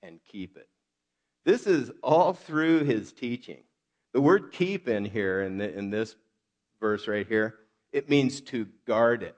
and 0.00 0.20
keep 0.30 0.56
it. 0.56 0.68
This 1.44 1.66
is 1.66 1.90
all 2.02 2.32
through 2.32 2.84
his 2.84 3.12
teaching. 3.12 3.62
The 4.12 4.20
word 4.20 4.52
keep 4.52 4.88
in 4.88 5.04
here 5.04 5.42
in, 5.42 5.58
the, 5.58 5.76
in 5.76 5.90
this 5.90 6.16
verse 6.80 7.06
right 7.08 7.26
here, 7.26 7.56
it 7.92 8.08
means 8.08 8.40
to 8.42 8.66
guard 8.86 9.22
it. 9.22 9.36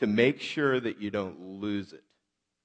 to 0.00 0.06
make 0.06 0.40
sure 0.40 0.78
that 0.80 1.00
you 1.00 1.10
don't 1.10 1.40
lose 1.40 1.92
it. 1.92 2.04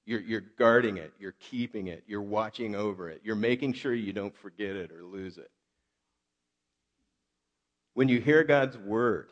You're, 0.06 0.20
you're 0.20 0.44
guarding 0.58 0.98
it, 0.98 1.12
you're 1.18 1.34
keeping 1.50 1.86
it, 1.86 2.04
you're 2.06 2.22
watching 2.22 2.74
over 2.74 3.08
it, 3.08 3.22
you're 3.24 3.36
making 3.36 3.72
sure 3.72 3.94
you 3.94 4.12
don't 4.12 4.36
forget 4.36 4.76
it 4.76 4.92
or 4.92 5.02
lose 5.02 5.38
it. 5.38 5.50
When 7.94 8.08
you 8.08 8.20
hear 8.20 8.44
God's 8.44 8.76
word 8.76 9.30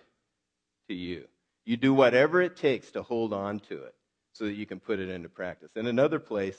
to 0.89 0.95
you, 0.95 1.25
you 1.65 1.77
do 1.77 1.93
whatever 1.93 2.41
it 2.41 2.57
takes 2.57 2.91
to 2.93 3.03
hold 3.03 3.33
on 3.33 3.61
to 3.61 3.83
it 3.83 3.95
so 4.33 4.45
that 4.45 4.55
you 4.55 4.65
can 4.65 4.81
put 4.81 4.99
it 4.99 5.11
into 5.11 5.29
practice. 5.29 5.73
In 5.77 5.87
another 5.87 6.19
place, 6.19 6.57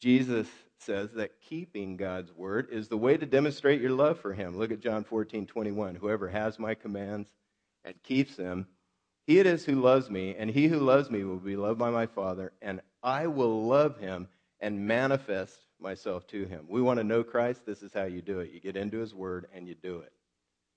Jesus 0.00 0.48
says 0.78 1.12
that 1.12 1.40
keeping 1.40 1.96
God's 1.96 2.32
word 2.32 2.68
is 2.70 2.88
the 2.88 2.98
way 2.98 3.16
to 3.16 3.26
demonstrate 3.26 3.80
your 3.80 3.92
love 3.92 4.20
for 4.20 4.34
him. 4.34 4.56
Look 4.56 4.70
at 4.70 4.80
John 4.80 5.04
14, 5.04 5.46
21. 5.46 5.94
Whoever 5.94 6.28
has 6.28 6.58
my 6.58 6.74
commands 6.74 7.30
and 7.84 7.94
keeps 8.02 8.36
them, 8.36 8.66
he 9.26 9.38
it 9.38 9.46
is 9.46 9.64
who 9.64 9.80
loves 9.80 10.08
me, 10.08 10.36
and 10.38 10.50
he 10.50 10.68
who 10.68 10.78
loves 10.78 11.10
me 11.10 11.24
will 11.24 11.38
be 11.38 11.56
loved 11.56 11.78
by 11.78 11.90
my 11.90 12.06
Father, 12.06 12.52
and 12.62 12.80
I 13.02 13.26
will 13.26 13.66
love 13.66 13.98
him 13.98 14.28
and 14.60 14.86
manifest 14.86 15.58
myself 15.80 16.26
to 16.28 16.44
him. 16.44 16.66
We 16.68 16.80
want 16.80 16.98
to 16.98 17.04
know 17.04 17.24
Christ. 17.24 17.66
This 17.66 17.82
is 17.82 17.92
how 17.92 18.04
you 18.04 18.22
do 18.22 18.40
it. 18.40 18.50
You 18.52 18.60
get 18.60 18.76
into 18.76 18.98
his 18.98 19.14
word 19.14 19.46
and 19.54 19.66
you 19.66 19.74
do 19.74 19.98
it. 20.00 20.12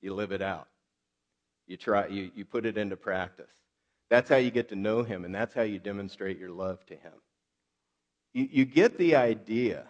You 0.01 0.13
live 0.15 0.31
it 0.31 0.41
out. 0.41 0.67
You 1.67 1.77
try 1.77 2.07
you, 2.07 2.31
you 2.35 2.45
put 2.45 2.65
it 2.65 2.77
into 2.77 2.97
practice. 2.97 3.51
That's 4.09 4.29
how 4.29 4.37
you 4.37 4.49
get 4.49 4.69
to 4.69 4.75
know 4.75 5.03
him, 5.03 5.23
and 5.23 5.35
that's 5.35 5.53
how 5.53 5.61
you 5.61 5.77
demonstrate 5.77 6.39
your 6.39 6.49
love 6.49 6.83
to 6.87 6.95
him. 6.95 7.13
You, 8.33 8.47
you 8.51 8.65
get 8.65 8.97
the 8.97 9.15
idea 9.15 9.85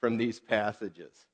from 0.00 0.16
these 0.16 0.40
passages 0.40 1.26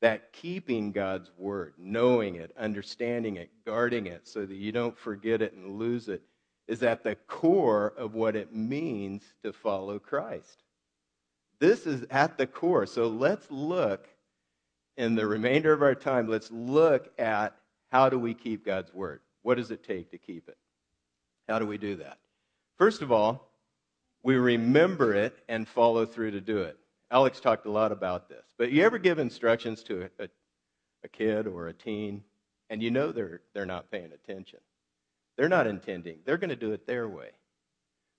that 0.00 0.32
keeping 0.32 0.92
God's 0.92 1.30
word, 1.36 1.74
knowing 1.76 2.36
it, 2.36 2.52
understanding 2.56 3.36
it, 3.36 3.50
guarding 3.66 4.06
it 4.06 4.28
so 4.28 4.46
that 4.46 4.54
you 4.54 4.70
don't 4.70 4.96
forget 4.96 5.42
it 5.42 5.54
and 5.54 5.78
lose 5.78 6.08
it, 6.08 6.22
is 6.68 6.82
at 6.82 7.02
the 7.02 7.16
core 7.26 7.94
of 7.96 8.14
what 8.14 8.36
it 8.36 8.54
means 8.54 9.22
to 9.42 9.52
follow 9.52 9.98
Christ. 9.98 10.62
This 11.58 11.86
is 11.86 12.04
at 12.10 12.38
the 12.38 12.46
core. 12.46 12.86
So 12.86 13.08
let's 13.08 13.50
look 13.50 14.08
in 14.96 15.14
the 15.14 15.26
remainder 15.26 15.72
of 15.72 15.82
our 15.82 15.94
time, 15.94 16.28
let's 16.28 16.50
look 16.50 17.12
at 17.18 17.56
how 17.90 18.08
do 18.08 18.18
we 18.18 18.34
keep 18.34 18.64
God's 18.64 18.92
word? 18.92 19.20
What 19.42 19.56
does 19.56 19.70
it 19.70 19.84
take 19.84 20.10
to 20.10 20.18
keep 20.18 20.48
it? 20.48 20.58
How 21.48 21.58
do 21.58 21.66
we 21.66 21.78
do 21.78 21.96
that? 21.96 22.18
First 22.76 23.00
of 23.00 23.10
all, 23.10 23.47
we 24.28 24.36
remember 24.36 25.14
it 25.14 25.38
and 25.48 25.66
follow 25.66 26.04
through 26.04 26.32
to 26.32 26.40
do 26.42 26.58
it. 26.58 26.78
Alex 27.10 27.40
talked 27.40 27.64
a 27.64 27.70
lot 27.70 27.92
about 27.92 28.28
this. 28.28 28.44
But 28.58 28.70
you 28.70 28.84
ever 28.84 28.98
give 28.98 29.18
instructions 29.18 29.82
to 29.84 30.02
a, 30.02 30.24
a, 30.24 30.28
a 31.02 31.08
kid 31.08 31.46
or 31.46 31.68
a 31.68 31.72
teen 31.72 32.22
and 32.68 32.82
you 32.82 32.90
know 32.90 33.10
they're, 33.10 33.40
they're 33.54 33.64
not 33.64 33.90
paying 33.90 34.12
attention? 34.12 34.58
They're 35.38 35.48
not 35.48 35.66
intending, 35.66 36.18
they're 36.26 36.36
going 36.36 36.50
to 36.50 36.56
do 36.56 36.72
it 36.72 36.86
their 36.86 37.08
way. 37.08 37.30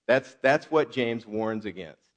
That's, 0.08 0.36
that's 0.42 0.68
what 0.68 0.90
James 0.90 1.28
warns 1.28 1.64
against. 1.64 2.10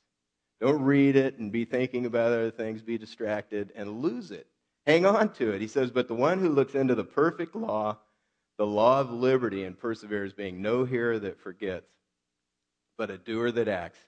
Don't 0.59 0.81
read 0.81 1.15
it 1.15 1.37
and 1.37 1.51
be 1.51 1.63
thinking 1.63 2.07
about 2.07 2.31
other 2.31 2.49
things, 2.49 2.81
be 2.81 2.97
distracted, 2.97 3.71
and 3.75 4.01
lose 4.01 4.31
it. 4.31 4.47
Hang 4.87 5.05
on 5.05 5.31
to 5.33 5.51
it. 5.51 5.61
He 5.61 5.67
says, 5.67 5.91
But 5.91 6.07
the 6.07 6.15
one 6.15 6.39
who 6.39 6.49
looks 6.49 6.73
into 6.73 6.95
the 6.95 7.03
perfect 7.03 7.55
law, 7.55 7.99
the 8.57 8.65
law 8.65 9.01
of 9.01 9.11
liberty, 9.11 9.65
and 9.65 9.77
perseveres, 9.77 10.33
being 10.33 10.63
no 10.63 10.83
hearer 10.83 11.19
that 11.19 11.39
forgets, 11.39 11.91
but 12.97 13.09
a 13.09 13.17
doer 13.17 13.51
that 13.51 13.67
acts, 13.67 13.99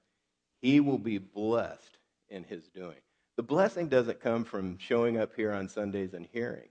he 0.61 0.79
will 0.79 0.97
be 0.97 1.17
blessed 1.17 1.97
in 2.29 2.43
his 2.43 2.67
doing. 2.69 2.97
The 3.37 3.43
blessing 3.43 3.89
doesn't 3.89 4.21
come 4.21 4.45
from 4.45 4.77
showing 4.77 5.17
up 5.17 5.35
here 5.35 5.51
on 5.51 5.67
Sundays 5.67 6.13
and 6.13 6.27
hearing. 6.31 6.69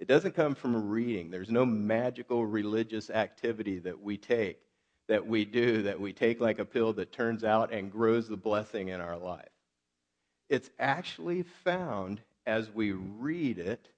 It 0.00 0.08
doesn't 0.08 0.34
come 0.34 0.54
from 0.54 0.88
reading. 0.88 1.30
There's 1.30 1.50
no 1.50 1.64
magical 1.66 2.46
religious 2.46 3.10
activity 3.10 3.78
that 3.80 4.00
we 4.00 4.16
take, 4.16 4.58
that 5.08 5.26
we 5.26 5.44
do, 5.44 5.82
that 5.82 6.00
we 6.00 6.12
take 6.12 6.40
like 6.40 6.58
a 6.58 6.64
pill 6.64 6.92
that 6.94 7.12
turns 7.12 7.44
out 7.44 7.72
and 7.72 7.90
grows 7.90 8.28
the 8.28 8.36
blessing 8.36 8.88
in 8.88 9.00
our 9.00 9.16
life. 9.18 9.48
It's 10.48 10.70
actually 10.78 11.42
found 11.64 12.20
as 12.46 12.70
we 12.70 12.92
read 12.92 13.58
it, 13.58 13.88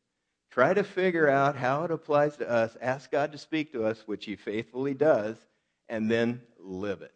try 0.51 0.75
to 0.75 0.83
figure 0.83 1.29
out 1.29 1.55
how 1.55 1.85
it 1.85 1.91
applies 1.91 2.37
to 2.39 2.51
us, 2.51 2.77
ask 2.81 3.11
God 3.11 3.33
to 3.33 3.39
speak 3.39 3.73
to 3.73 3.85
us, 3.85 4.03
which 4.07 4.25
He 4.25 4.37
faithfully 4.37 4.95
does, 4.95 5.37
and 5.89 6.11
then 6.11 6.43
live 6.59 7.03
it. 7.03 7.15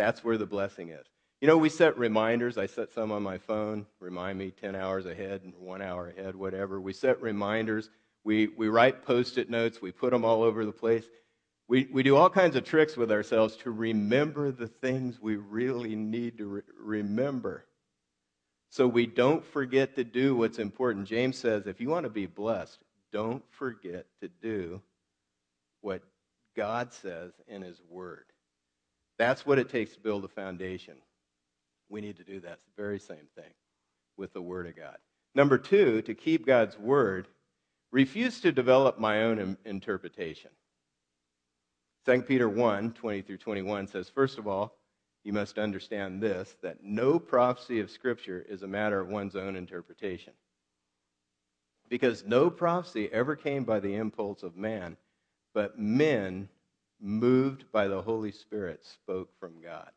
That's 0.00 0.24
where 0.24 0.38
the 0.38 0.46
blessing 0.46 0.88
is. 0.88 1.06
You 1.42 1.48
know, 1.48 1.58
we 1.58 1.68
set 1.68 1.98
reminders. 1.98 2.56
I 2.56 2.64
set 2.64 2.90
some 2.94 3.12
on 3.12 3.22
my 3.22 3.36
phone, 3.36 3.84
remind 4.00 4.38
me 4.38 4.50
10 4.50 4.74
hours 4.74 5.04
ahead, 5.04 5.42
one 5.58 5.82
hour 5.82 6.08
ahead, 6.08 6.34
whatever. 6.34 6.80
We 6.80 6.94
set 6.94 7.20
reminders. 7.20 7.90
We, 8.24 8.46
we 8.46 8.68
write 8.68 9.04
post 9.04 9.36
it 9.36 9.50
notes. 9.50 9.82
We 9.82 9.92
put 9.92 10.10
them 10.10 10.24
all 10.24 10.42
over 10.42 10.64
the 10.64 10.72
place. 10.72 11.04
We, 11.68 11.86
we 11.92 12.02
do 12.02 12.16
all 12.16 12.30
kinds 12.30 12.56
of 12.56 12.64
tricks 12.64 12.96
with 12.96 13.12
ourselves 13.12 13.56
to 13.56 13.70
remember 13.70 14.50
the 14.50 14.68
things 14.68 15.20
we 15.20 15.36
really 15.36 15.96
need 15.96 16.38
to 16.38 16.46
re- 16.46 16.62
remember 16.78 17.66
so 18.70 18.88
we 18.88 19.04
don't 19.04 19.44
forget 19.44 19.96
to 19.96 20.04
do 20.04 20.34
what's 20.34 20.58
important. 20.58 21.06
James 21.06 21.36
says 21.36 21.66
if 21.66 21.78
you 21.78 21.90
want 21.90 22.04
to 22.04 22.10
be 22.10 22.24
blessed, 22.24 22.78
don't 23.12 23.44
forget 23.50 24.06
to 24.22 24.28
do 24.40 24.80
what 25.82 26.02
God 26.56 26.94
says 26.94 27.32
in 27.48 27.60
His 27.60 27.82
Word. 27.90 28.24
That's 29.20 29.44
what 29.44 29.58
it 29.58 29.68
takes 29.68 29.92
to 29.92 30.00
build 30.00 30.24
a 30.24 30.28
foundation. 30.28 30.94
We 31.90 32.00
need 32.00 32.16
to 32.16 32.24
do 32.24 32.40
that. 32.40 32.52
It's 32.52 32.64
the 32.64 32.82
very 32.82 32.98
same 32.98 33.28
thing 33.36 33.52
with 34.16 34.32
the 34.32 34.40
Word 34.40 34.66
of 34.66 34.74
God. 34.74 34.96
Number 35.34 35.58
two, 35.58 36.00
to 36.02 36.14
keep 36.14 36.46
God's 36.46 36.78
Word, 36.78 37.28
refuse 37.92 38.40
to 38.40 38.50
develop 38.50 38.98
my 38.98 39.24
own 39.24 39.58
interpretation. 39.66 40.50
2 42.06 42.22
Peter 42.22 42.48
1 42.48 42.94
20 42.94 43.20
through 43.20 43.36
21 43.36 43.88
says, 43.88 44.08
First 44.08 44.38
of 44.38 44.48
all, 44.48 44.74
you 45.22 45.34
must 45.34 45.58
understand 45.58 46.22
this 46.22 46.56
that 46.62 46.82
no 46.82 47.18
prophecy 47.18 47.80
of 47.80 47.90
Scripture 47.90 48.46
is 48.48 48.62
a 48.62 48.66
matter 48.66 49.00
of 49.00 49.08
one's 49.08 49.36
own 49.36 49.54
interpretation. 49.54 50.32
Because 51.90 52.24
no 52.24 52.48
prophecy 52.48 53.10
ever 53.12 53.36
came 53.36 53.64
by 53.64 53.80
the 53.80 53.96
impulse 53.96 54.42
of 54.42 54.56
man, 54.56 54.96
but 55.52 55.78
men 55.78 56.48
moved 57.00 57.64
by 57.72 57.88
the 57.88 58.02
Holy 58.02 58.32
Spirit, 58.32 58.84
spoke 58.84 59.30
from 59.38 59.60
God. 59.62 59.90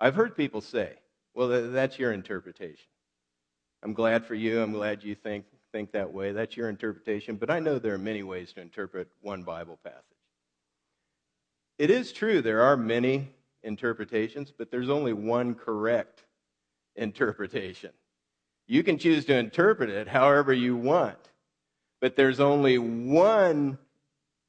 I've 0.00 0.14
heard 0.14 0.36
people 0.36 0.60
say, 0.60 0.94
well, 1.34 1.70
that's 1.70 1.98
your 1.98 2.12
interpretation. 2.12 2.86
I'm 3.82 3.94
glad 3.94 4.26
for 4.26 4.34
you. 4.34 4.60
I'm 4.60 4.72
glad 4.72 5.04
you 5.04 5.14
think, 5.14 5.44
think 5.72 5.92
that 5.92 6.12
way. 6.12 6.32
That's 6.32 6.56
your 6.56 6.68
interpretation. 6.68 7.36
But 7.36 7.50
I 7.50 7.60
know 7.60 7.78
there 7.78 7.94
are 7.94 7.98
many 7.98 8.22
ways 8.22 8.52
to 8.54 8.60
interpret 8.60 9.08
one 9.20 9.42
Bible 9.42 9.78
passage. 9.84 10.02
It 11.78 11.90
is 11.90 12.10
true, 12.12 12.40
there 12.40 12.62
are 12.62 12.76
many 12.76 13.28
interpretations, 13.62 14.50
but 14.56 14.70
there's 14.70 14.88
only 14.88 15.12
one 15.12 15.54
correct 15.54 16.24
interpretation. 16.94 17.90
You 18.66 18.82
can 18.82 18.96
choose 18.96 19.26
to 19.26 19.36
interpret 19.36 19.90
it 19.90 20.08
however 20.08 20.54
you 20.54 20.74
want, 20.74 21.18
but 22.00 22.16
there's 22.16 22.40
only 22.40 22.78
one 22.78 23.78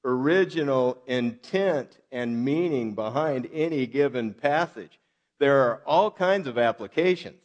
original 0.04 0.98
intent 1.08 1.98
and 2.12 2.44
meaning 2.44 2.94
behind 2.94 3.50
any 3.52 3.86
given 3.86 4.34
passage. 4.34 5.00
There 5.40 5.62
are 5.64 5.82
all 5.86 6.10
kinds 6.12 6.48
of 6.48 6.58
applications. 6.58 7.42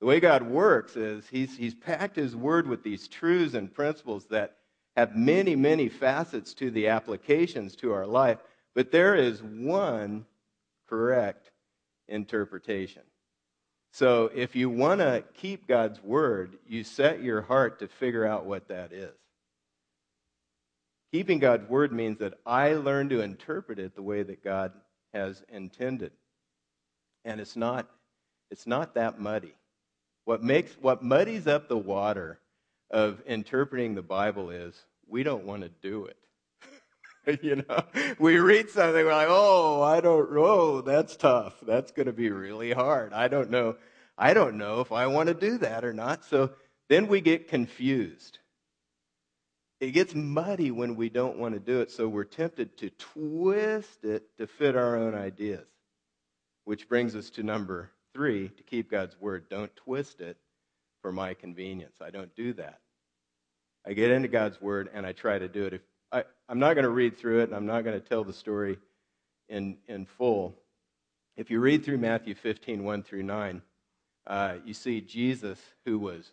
The 0.00 0.06
way 0.06 0.20
God 0.20 0.42
works 0.42 0.96
is 0.96 1.26
he's, 1.28 1.56
he's 1.56 1.74
packed 1.74 2.16
His 2.16 2.36
Word 2.36 2.68
with 2.68 2.82
these 2.82 3.08
truths 3.08 3.54
and 3.54 3.72
principles 3.72 4.26
that 4.26 4.56
have 4.96 5.16
many, 5.16 5.56
many 5.56 5.88
facets 5.88 6.54
to 6.54 6.70
the 6.70 6.88
applications 6.88 7.76
to 7.76 7.92
our 7.92 8.06
life, 8.06 8.38
but 8.74 8.90
there 8.90 9.14
is 9.16 9.42
one 9.42 10.26
correct 10.88 11.50
interpretation. 12.08 13.02
So 13.92 14.30
if 14.34 14.54
you 14.54 14.70
want 14.70 15.00
to 15.00 15.24
keep 15.34 15.66
God's 15.66 16.02
Word, 16.02 16.58
you 16.66 16.84
set 16.84 17.22
your 17.22 17.42
heart 17.42 17.78
to 17.80 17.88
figure 17.88 18.26
out 18.26 18.44
what 18.44 18.68
that 18.68 18.92
is. 18.92 19.14
Keeping 21.12 21.38
God's 21.38 21.68
word 21.68 21.92
means 21.92 22.18
that 22.18 22.34
I 22.44 22.74
learn 22.74 23.08
to 23.08 23.22
interpret 23.22 23.78
it 23.78 23.94
the 23.94 24.02
way 24.02 24.22
that 24.22 24.44
God 24.44 24.72
has 25.14 25.42
intended. 25.48 26.12
And 27.24 27.40
it's 27.40 27.56
not, 27.56 27.88
it's 28.50 28.66
not 28.66 28.94
that 28.94 29.18
muddy. 29.18 29.54
What, 30.24 30.42
makes, 30.42 30.72
what 30.80 31.02
muddies 31.02 31.46
up 31.46 31.68
the 31.68 31.78
water 31.78 32.38
of 32.90 33.22
interpreting 33.26 33.94
the 33.94 34.02
Bible 34.02 34.50
is 34.50 34.74
we 35.06 35.22
don't 35.22 35.44
want 35.44 35.62
to 35.62 35.70
do 35.80 36.06
it. 36.06 37.40
you 37.42 37.56
know, 37.56 37.82
we 38.18 38.38
read 38.38 38.68
something, 38.68 39.04
we're 39.04 39.12
like, 39.12 39.28
oh, 39.30 39.82
I 39.82 40.00
don't, 40.00 40.28
oh, 40.32 40.82
that's 40.82 41.16
tough. 41.16 41.54
That's 41.66 41.92
going 41.92 42.06
to 42.06 42.12
be 42.12 42.30
really 42.30 42.72
hard. 42.72 43.14
I 43.14 43.28
don't 43.28 43.50
know. 43.50 43.76
I 44.18 44.34
don't 44.34 44.58
know 44.58 44.80
if 44.80 44.92
I 44.92 45.06
want 45.06 45.28
to 45.28 45.34
do 45.34 45.58
that 45.58 45.84
or 45.84 45.94
not. 45.94 46.24
So 46.26 46.50
then 46.90 47.06
we 47.06 47.22
get 47.22 47.48
confused 47.48 48.38
it 49.80 49.92
gets 49.92 50.14
muddy 50.14 50.70
when 50.70 50.96
we 50.96 51.08
don't 51.08 51.38
want 51.38 51.54
to 51.54 51.60
do 51.60 51.80
it, 51.80 51.90
so 51.90 52.08
we're 52.08 52.24
tempted 52.24 52.76
to 52.78 52.90
twist 52.90 54.04
it 54.04 54.36
to 54.38 54.46
fit 54.46 54.76
our 54.76 54.96
own 54.96 55.14
ideas. 55.14 55.66
Which 56.64 56.88
brings 56.88 57.14
us 57.14 57.30
to 57.30 57.42
number 57.42 57.90
three 58.12 58.48
to 58.48 58.62
keep 58.62 58.90
God's 58.90 59.18
word. 59.20 59.48
Don't 59.48 59.74
twist 59.76 60.20
it 60.20 60.36
for 61.00 61.12
my 61.12 61.34
convenience. 61.34 61.96
I 62.00 62.10
don't 62.10 62.34
do 62.34 62.52
that. 62.54 62.80
I 63.86 63.92
get 63.92 64.10
into 64.10 64.28
God's 64.28 64.60
word 64.60 64.90
and 64.92 65.06
I 65.06 65.12
try 65.12 65.38
to 65.38 65.48
do 65.48 65.64
it. 65.64 65.74
If 65.74 65.80
I, 66.12 66.24
I'm 66.48 66.58
not 66.58 66.74
going 66.74 66.84
to 66.84 66.90
read 66.90 67.16
through 67.16 67.40
it 67.40 67.44
and 67.44 67.54
I'm 67.54 67.66
not 67.66 67.84
going 67.84 67.98
to 67.98 68.06
tell 68.06 68.24
the 68.24 68.32
story 68.32 68.78
in, 69.48 69.78
in 69.86 70.04
full. 70.04 70.54
If 71.36 71.50
you 71.50 71.60
read 71.60 71.84
through 71.84 71.98
Matthew 71.98 72.34
15, 72.34 72.82
1 72.82 73.02
through 73.04 73.22
9, 73.22 73.62
uh, 74.26 74.54
you 74.64 74.74
see 74.74 75.00
Jesus, 75.00 75.58
who 75.86 75.98
was 75.98 76.32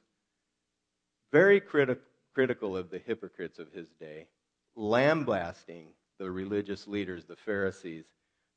very 1.31 1.61
criti- 1.61 1.99
critical 2.35 2.75
of 2.75 2.89
the 2.91 2.99
hypocrites 2.99 3.57
of 3.57 3.71
his 3.71 3.89
day, 3.99 4.27
lambasting 4.75 5.87
the 6.19 6.29
religious 6.29 6.85
leaders, 6.85 7.25
the 7.25 7.35
Pharisees, 7.35 8.03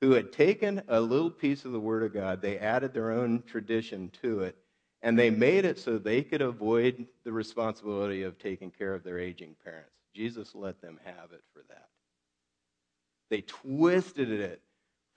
who 0.01 0.11
had 0.11 0.33
taken 0.33 0.83
a 0.89 1.01
little 1.01 1.31
piece 1.31 1.65
of 1.65 1.73
the 1.73 1.81
Word 1.81 2.03
of 2.03 2.13
God, 2.13 2.43
they 2.43 2.59
added 2.59 2.93
their 2.93 3.13
own 3.13 3.43
tradition 3.47 4.11
to 4.23 4.41
it, 4.41 4.57
and 5.03 5.17
they 5.19 5.31
made 5.31 5.65
it 5.65 5.79
so 5.79 5.97
they 5.97 6.23
could 6.23 6.43
avoid 6.43 7.07
the 7.25 7.33
responsibility 7.33 8.25
of 8.25 8.39
taking 8.39 8.71
care 8.71 8.95
of 8.95 9.05
their 9.05 9.19
aging 9.19 9.55
parents. 9.65 9.93
Jesus 10.15 10.55
let 10.55 10.81
them 10.81 10.99
have 11.05 11.33
it 11.33 11.43
for 11.53 11.63
that. 11.69 11.89
They 13.31 13.43
twisted 13.43 14.31
it 14.31 14.61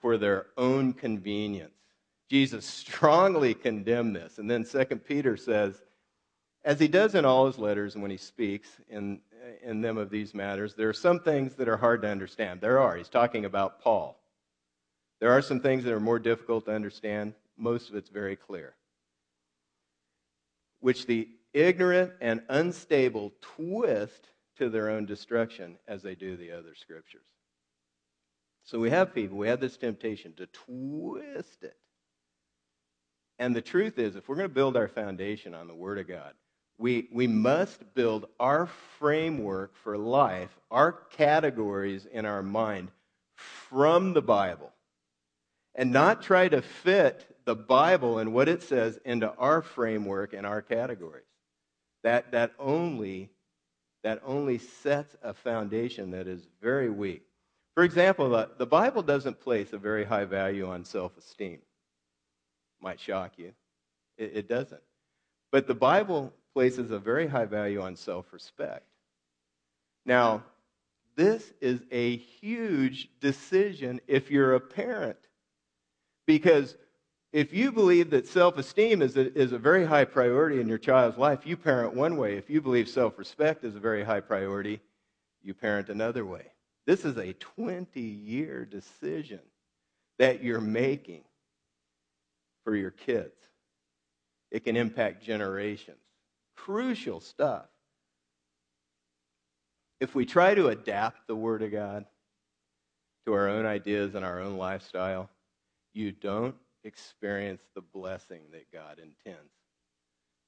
for 0.00 0.18
their 0.18 0.46
own 0.56 0.92
convenience. 0.92 1.74
Jesus 2.28 2.64
strongly 2.64 3.54
condemned 3.54 4.14
this. 4.14 4.38
And 4.38 4.50
then 4.50 4.64
2 4.64 4.84
Peter 4.96 5.36
says, 5.36 5.82
as 6.64 6.78
he 6.78 6.88
does 6.88 7.14
in 7.14 7.24
all 7.24 7.46
his 7.46 7.58
letters 7.58 7.94
and 7.94 8.02
when 8.02 8.10
he 8.10 8.16
speaks 8.16 8.68
in, 8.88 9.20
in 9.62 9.80
them 9.80 9.98
of 9.98 10.10
these 10.10 10.34
matters, 10.34 10.74
there 10.74 10.88
are 10.88 10.94
some 10.94 11.20
things 11.20 11.54
that 11.56 11.68
are 11.68 11.76
hard 11.76 12.02
to 12.02 12.08
understand. 12.08 12.60
There 12.60 12.78
are. 12.78 12.96
He's 12.96 13.08
talking 13.08 13.44
about 13.44 13.80
Paul. 13.80 14.18
There 15.20 15.32
are 15.32 15.42
some 15.42 15.60
things 15.60 15.84
that 15.84 15.92
are 15.92 16.00
more 16.00 16.18
difficult 16.18 16.66
to 16.66 16.74
understand. 16.74 17.34
Most 17.56 17.90
of 17.90 17.96
it's 17.96 18.08
very 18.08 18.36
clear. 18.36 18.74
Which 20.80 21.06
the 21.06 21.28
ignorant 21.52 22.12
and 22.20 22.42
unstable 22.48 23.32
twist 23.40 24.28
to 24.56 24.68
their 24.68 24.90
own 24.90 25.06
destruction 25.06 25.78
as 25.88 26.02
they 26.02 26.14
do 26.14 26.36
the 26.36 26.52
other 26.52 26.74
scriptures. 26.74 27.26
So 28.64 28.78
we 28.78 28.90
have 28.90 29.14
people, 29.14 29.38
we 29.38 29.48
have 29.48 29.60
this 29.60 29.76
temptation 29.76 30.34
to 30.34 30.46
twist 30.46 31.62
it. 31.62 31.76
And 33.38 33.56
the 33.56 33.62
truth 33.62 33.98
is, 33.98 34.14
if 34.14 34.28
we're 34.28 34.36
going 34.36 34.48
to 34.48 34.54
build 34.54 34.76
our 34.76 34.88
foundation 34.88 35.54
on 35.54 35.66
the 35.66 35.74
Word 35.74 35.98
of 35.98 36.06
God, 36.06 36.34
we, 36.82 37.06
we 37.12 37.28
must 37.28 37.94
build 37.94 38.26
our 38.40 38.66
framework 38.98 39.76
for 39.76 39.96
life, 39.96 40.50
our 40.68 40.90
categories 40.90 42.06
in 42.06 42.26
our 42.26 42.42
mind 42.42 42.88
from 43.36 44.14
the 44.14 44.20
Bible, 44.20 44.72
and 45.76 45.92
not 45.92 46.22
try 46.22 46.48
to 46.48 46.60
fit 46.60 47.24
the 47.44 47.54
Bible 47.54 48.18
and 48.18 48.34
what 48.34 48.48
it 48.48 48.64
says 48.64 48.98
into 49.04 49.32
our 49.34 49.62
framework 49.62 50.32
and 50.32 50.44
our 50.44 50.60
categories. 50.60 51.22
That, 52.02 52.32
that, 52.32 52.50
only, 52.58 53.30
that 54.02 54.20
only 54.26 54.58
sets 54.58 55.16
a 55.22 55.34
foundation 55.34 56.10
that 56.10 56.26
is 56.26 56.42
very 56.60 56.90
weak. 56.90 57.22
For 57.74 57.84
example, 57.84 58.30
the, 58.30 58.50
the 58.58 58.66
Bible 58.66 59.02
doesn't 59.02 59.40
place 59.40 59.72
a 59.72 59.78
very 59.78 60.04
high 60.04 60.24
value 60.24 60.68
on 60.68 60.84
self 60.84 61.16
esteem. 61.16 61.60
Might 62.80 62.98
shock 62.98 63.34
you. 63.36 63.52
It, 64.18 64.32
it 64.34 64.48
doesn't. 64.48 64.82
But 65.52 65.68
the 65.68 65.74
Bible 65.74 66.32
places 66.54 66.90
a 66.90 66.98
very 66.98 67.26
high 67.26 67.46
value 67.46 67.80
on 67.80 67.96
self 67.96 68.32
respect. 68.32 68.86
Now, 70.04 70.44
this 71.16 71.52
is 71.60 71.80
a 71.90 72.16
huge 72.16 73.08
decision 73.20 74.00
if 74.06 74.30
you're 74.30 74.54
a 74.54 74.60
parent. 74.60 75.18
Because 76.26 76.76
if 77.32 77.52
you 77.52 77.72
believe 77.72 78.10
that 78.10 78.28
self 78.28 78.58
esteem 78.58 79.02
is 79.02 79.16
a, 79.16 79.32
is 79.36 79.52
a 79.52 79.58
very 79.58 79.84
high 79.84 80.04
priority 80.04 80.60
in 80.60 80.68
your 80.68 80.78
child's 80.78 81.18
life, 81.18 81.46
you 81.46 81.56
parent 81.56 81.94
one 81.94 82.16
way. 82.16 82.36
If 82.36 82.50
you 82.50 82.60
believe 82.60 82.88
self 82.88 83.18
respect 83.18 83.64
is 83.64 83.74
a 83.76 83.80
very 83.80 84.04
high 84.04 84.20
priority, 84.20 84.80
you 85.42 85.54
parent 85.54 85.88
another 85.88 86.24
way. 86.24 86.46
This 86.86 87.04
is 87.04 87.16
a 87.16 87.32
20 87.34 88.00
year 88.00 88.64
decision 88.64 89.40
that 90.18 90.42
you're 90.42 90.60
making 90.60 91.22
for 92.64 92.76
your 92.76 92.90
kids. 92.90 93.34
It 94.50 94.64
can 94.64 94.76
impact 94.76 95.24
generations. 95.24 95.96
Crucial 96.56 97.20
stuff. 97.20 97.66
If 100.00 100.14
we 100.14 100.26
try 100.26 100.54
to 100.54 100.68
adapt 100.68 101.26
the 101.26 101.36
Word 101.36 101.62
of 101.62 101.70
God 101.70 102.06
to 103.26 103.34
our 103.34 103.48
own 103.48 103.66
ideas 103.66 104.14
and 104.14 104.24
our 104.24 104.40
own 104.40 104.56
lifestyle, 104.56 105.30
you 105.94 106.12
don't 106.12 106.56
experience 106.84 107.62
the 107.74 107.82
blessing 107.82 108.42
that 108.52 108.72
God 108.72 108.98
intends. 108.98 109.52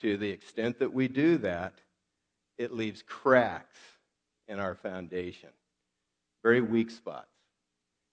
To 0.00 0.16
the 0.16 0.30
extent 0.30 0.80
that 0.80 0.92
we 0.92 1.08
do 1.08 1.38
that, 1.38 1.74
it 2.58 2.72
leaves 2.72 3.02
cracks 3.02 3.78
in 4.48 4.58
our 4.58 4.74
foundation 4.74 5.50
very 6.44 6.60
weak 6.60 6.90
spots 6.90 7.26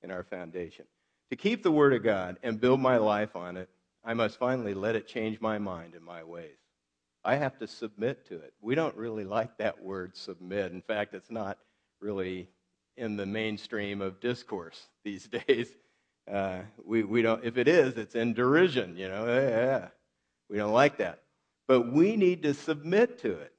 in 0.01 0.10
our 0.10 0.23
foundation. 0.23 0.86
To 1.30 1.36
keep 1.36 1.62
the 1.62 1.71
Word 1.71 1.93
of 1.93 2.04
God 2.04 2.38
and 2.41 2.60
build 2.60 2.80
my 2.80 2.97
life 2.97 3.36
on 3.36 3.58
it, 3.58 3.69
I 4.04 4.15
must 4.15 4.39
finally 4.39 4.73
let 4.73 4.95
it 4.95 5.08
change 5.08 5.39
my 5.39 5.60
mind 5.60 5.93
and 5.93 6.04
my 6.04 6.23
ways. 6.23 6.58
I 7.23 7.36
have 7.36 7.57
to 7.60 7.67
submit 7.67 8.27
to 8.29 8.36
it. 8.36 8.53
We 8.62 8.75
don't 8.75 8.95
really 8.95 9.25
like 9.25 9.57
that 9.57 9.84
word 9.84 10.15
submit. 10.15 10.71
In 10.71 10.81
fact, 10.81 11.13
it's 11.13 11.29
not 11.29 11.57
really 11.99 12.47
in 12.97 13.15
the 13.15 13.25
mainstream 13.25 14.01
of 14.01 14.19
discourse 14.19 14.88
these 15.03 15.27
days. 15.47 15.67
Uh, 16.31 16.62
we, 16.86 17.03
we 17.03 17.21
don't, 17.21 17.43
if 17.43 17.57
it 17.57 17.67
is, 17.67 17.97
it's 17.97 18.15
in 18.15 18.34
derision, 18.34 18.97
you 18.97 19.07
know. 19.07 19.25
Yeah, 19.25 19.88
we 20.49 20.57
don't 20.57 20.73
like 20.73 20.97
that. 20.97 21.21
But 21.67 21.91
we 21.91 22.15
need 22.15 22.43
to 22.43 22.53
submit 22.53 23.19
to 23.19 23.31
it. 23.31 23.53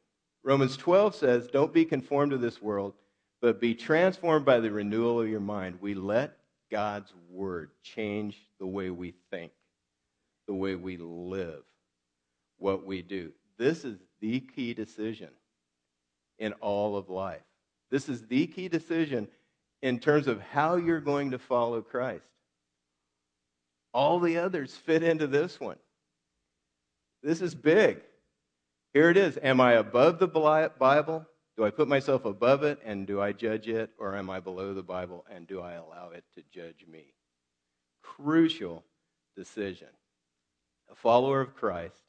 Romans 0.44 0.76
12 0.76 1.14
says, 1.14 1.46
Don't 1.48 1.72
be 1.72 1.84
conformed 1.84 2.32
to 2.32 2.38
this 2.38 2.60
world, 2.60 2.94
but 3.40 3.60
be 3.60 3.74
transformed 3.74 4.44
by 4.44 4.60
the 4.60 4.70
renewal 4.70 5.20
of 5.20 5.28
your 5.28 5.40
mind. 5.40 5.78
We 5.80 5.94
let 5.94 6.36
God's 6.70 7.12
word 7.30 7.70
change 7.82 8.36
the 8.58 8.66
way 8.66 8.90
we 8.90 9.14
think, 9.30 9.52
the 10.46 10.54
way 10.54 10.74
we 10.74 10.96
live, 10.96 11.62
what 12.58 12.84
we 12.84 13.02
do. 13.02 13.32
This 13.58 13.84
is 13.84 13.98
the 14.20 14.40
key 14.40 14.74
decision 14.74 15.30
in 16.38 16.52
all 16.54 16.96
of 16.96 17.08
life. 17.08 17.42
This 17.90 18.08
is 18.08 18.26
the 18.26 18.46
key 18.46 18.68
decision 18.68 19.28
in 19.82 19.98
terms 19.98 20.28
of 20.28 20.40
how 20.40 20.76
you're 20.76 21.00
going 21.00 21.32
to 21.32 21.38
follow 21.38 21.82
Christ. 21.82 22.24
All 23.92 24.18
the 24.18 24.38
others 24.38 24.74
fit 24.74 25.02
into 25.02 25.26
this 25.26 25.60
one. 25.60 25.76
This 27.22 27.42
is 27.42 27.54
big. 27.54 28.00
Here 28.94 29.10
it 29.10 29.16
is. 29.16 29.38
Am 29.42 29.60
I 29.60 29.74
above 29.74 30.18
the 30.18 30.26
Bible? 30.26 31.26
Do 31.56 31.64
I 31.64 31.70
put 31.70 31.88
myself 31.88 32.24
above 32.24 32.62
it 32.62 32.78
and 32.84 33.06
do 33.06 33.20
I 33.20 33.32
judge 33.32 33.68
it, 33.68 33.90
or 33.98 34.16
am 34.16 34.30
I 34.30 34.40
below 34.40 34.72
the 34.72 34.82
Bible 34.82 35.24
and 35.30 35.46
do 35.46 35.60
I 35.60 35.74
allow 35.74 36.10
it 36.10 36.24
to 36.34 36.42
judge 36.50 36.86
me? 36.90 37.12
Crucial 38.02 38.84
decision. 39.36 39.88
A 40.90 40.94
follower 40.94 41.40
of 41.40 41.54
Christ 41.54 42.02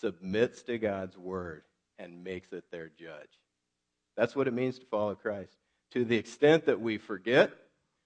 submits 0.00 0.62
to 0.64 0.78
God's 0.78 1.16
word 1.16 1.62
and 1.98 2.24
makes 2.24 2.52
it 2.52 2.64
their 2.70 2.88
judge. 2.88 3.40
That's 4.16 4.36
what 4.36 4.48
it 4.48 4.54
means 4.54 4.78
to 4.78 4.86
follow 4.86 5.14
Christ. 5.14 5.56
To 5.92 6.04
the 6.04 6.16
extent 6.16 6.66
that 6.66 6.80
we 6.80 6.98
forget, 6.98 7.52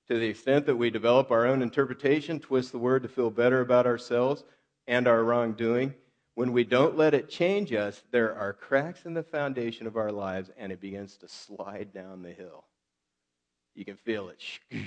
to 0.09 0.19
the 0.19 0.27
extent 0.27 0.67
that 0.67 0.77
we 0.77 0.91
develop 0.91 1.31
our 1.31 1.47
own 1.47 1.63
interpretation, 1.63 2.41
twist 2.41 2.73
the 2.73 2.79
word 2.79 3.03
to 3.03 3.09
feel 3.09 3.31
better 3.31 3.61
about 3.61 3.87
ourselves 3.87 4.45
and 4.87 5.07
our 5.07 5.23
wrongdoing, 5.23 5.95
when 6.35 6.53
we 6.53 6.65
don't 6.65 6.97
let 6.97 7.15
it 7.15 7.29
change 7.29 7.73
us, 7.73 8.03
there 8.11 8.35
are 8.35 8.53
cracks 8.53 9.05
in 9.05 9.13
the 9.13 9.23
foundation 9.23 9.87
of 9.87 9.97
our 9.97 10.13
lives 10.13 10.51
and 10.57 10.71
it 10.71 10.81
begins 10.81 11.17
to 11.19 11.29
slide 11.29 11.93
down 11.93 12.23
the 12.23 12.33
hill. 12.33 12.65
You 13.75 13.85
can 13.85 13.97
feel 13.97 14.29
it 14.29 14.43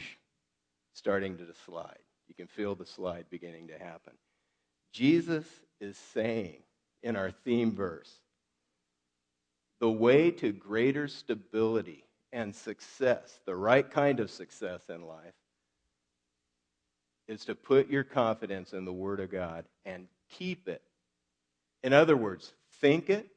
starting 0.94 1.38
to 1.38 1.46
slide. 1.66 2.00
You 2.28 2.36
can 2.36 2.48
feel 2.48 2.76
the 2.76 2.86
slide 2.86 3.26
beginning 3.30 3.68
to 3.68 3.78
happen. 3.78 4.14
Jesus 4.94 5.46
is 5.80 5.98
saying 6.14 6.64
in 7.04 7.16
our 7.16 7.32
theme 7.32 7.76
verse 7.76 8.20
the 9.80 9.90
way 9.90 10.30
to 10.30 10.52
greater 10.52 11.08
stability 11.08 12.06
and 12.32 12.56
success, 12.56 13.40
the 13.48 13.56
right 13.56 13.90
kind 13.90 14.20
of 14.20 14.30
success 14.30 14.84
in 14.90 15.02
life, 15.02 15.34
is 17.28 17.46
to 17.46 17.56
put 17.56 17.90
your 17.90 18.04
confidence 18.04 18.74
in 18.74 18.86
the 18.86 18.94
Word 18.94 19.20
of 19.20 19.32
God 19.32 19.66
and 19.84 20.08
keep 20.30 20.68
it 20.68 20.84
in 21.84 21.94
other 21.94 22.16
words, 22.16 22.54
think 22.80 23.10
it 23.10 23.28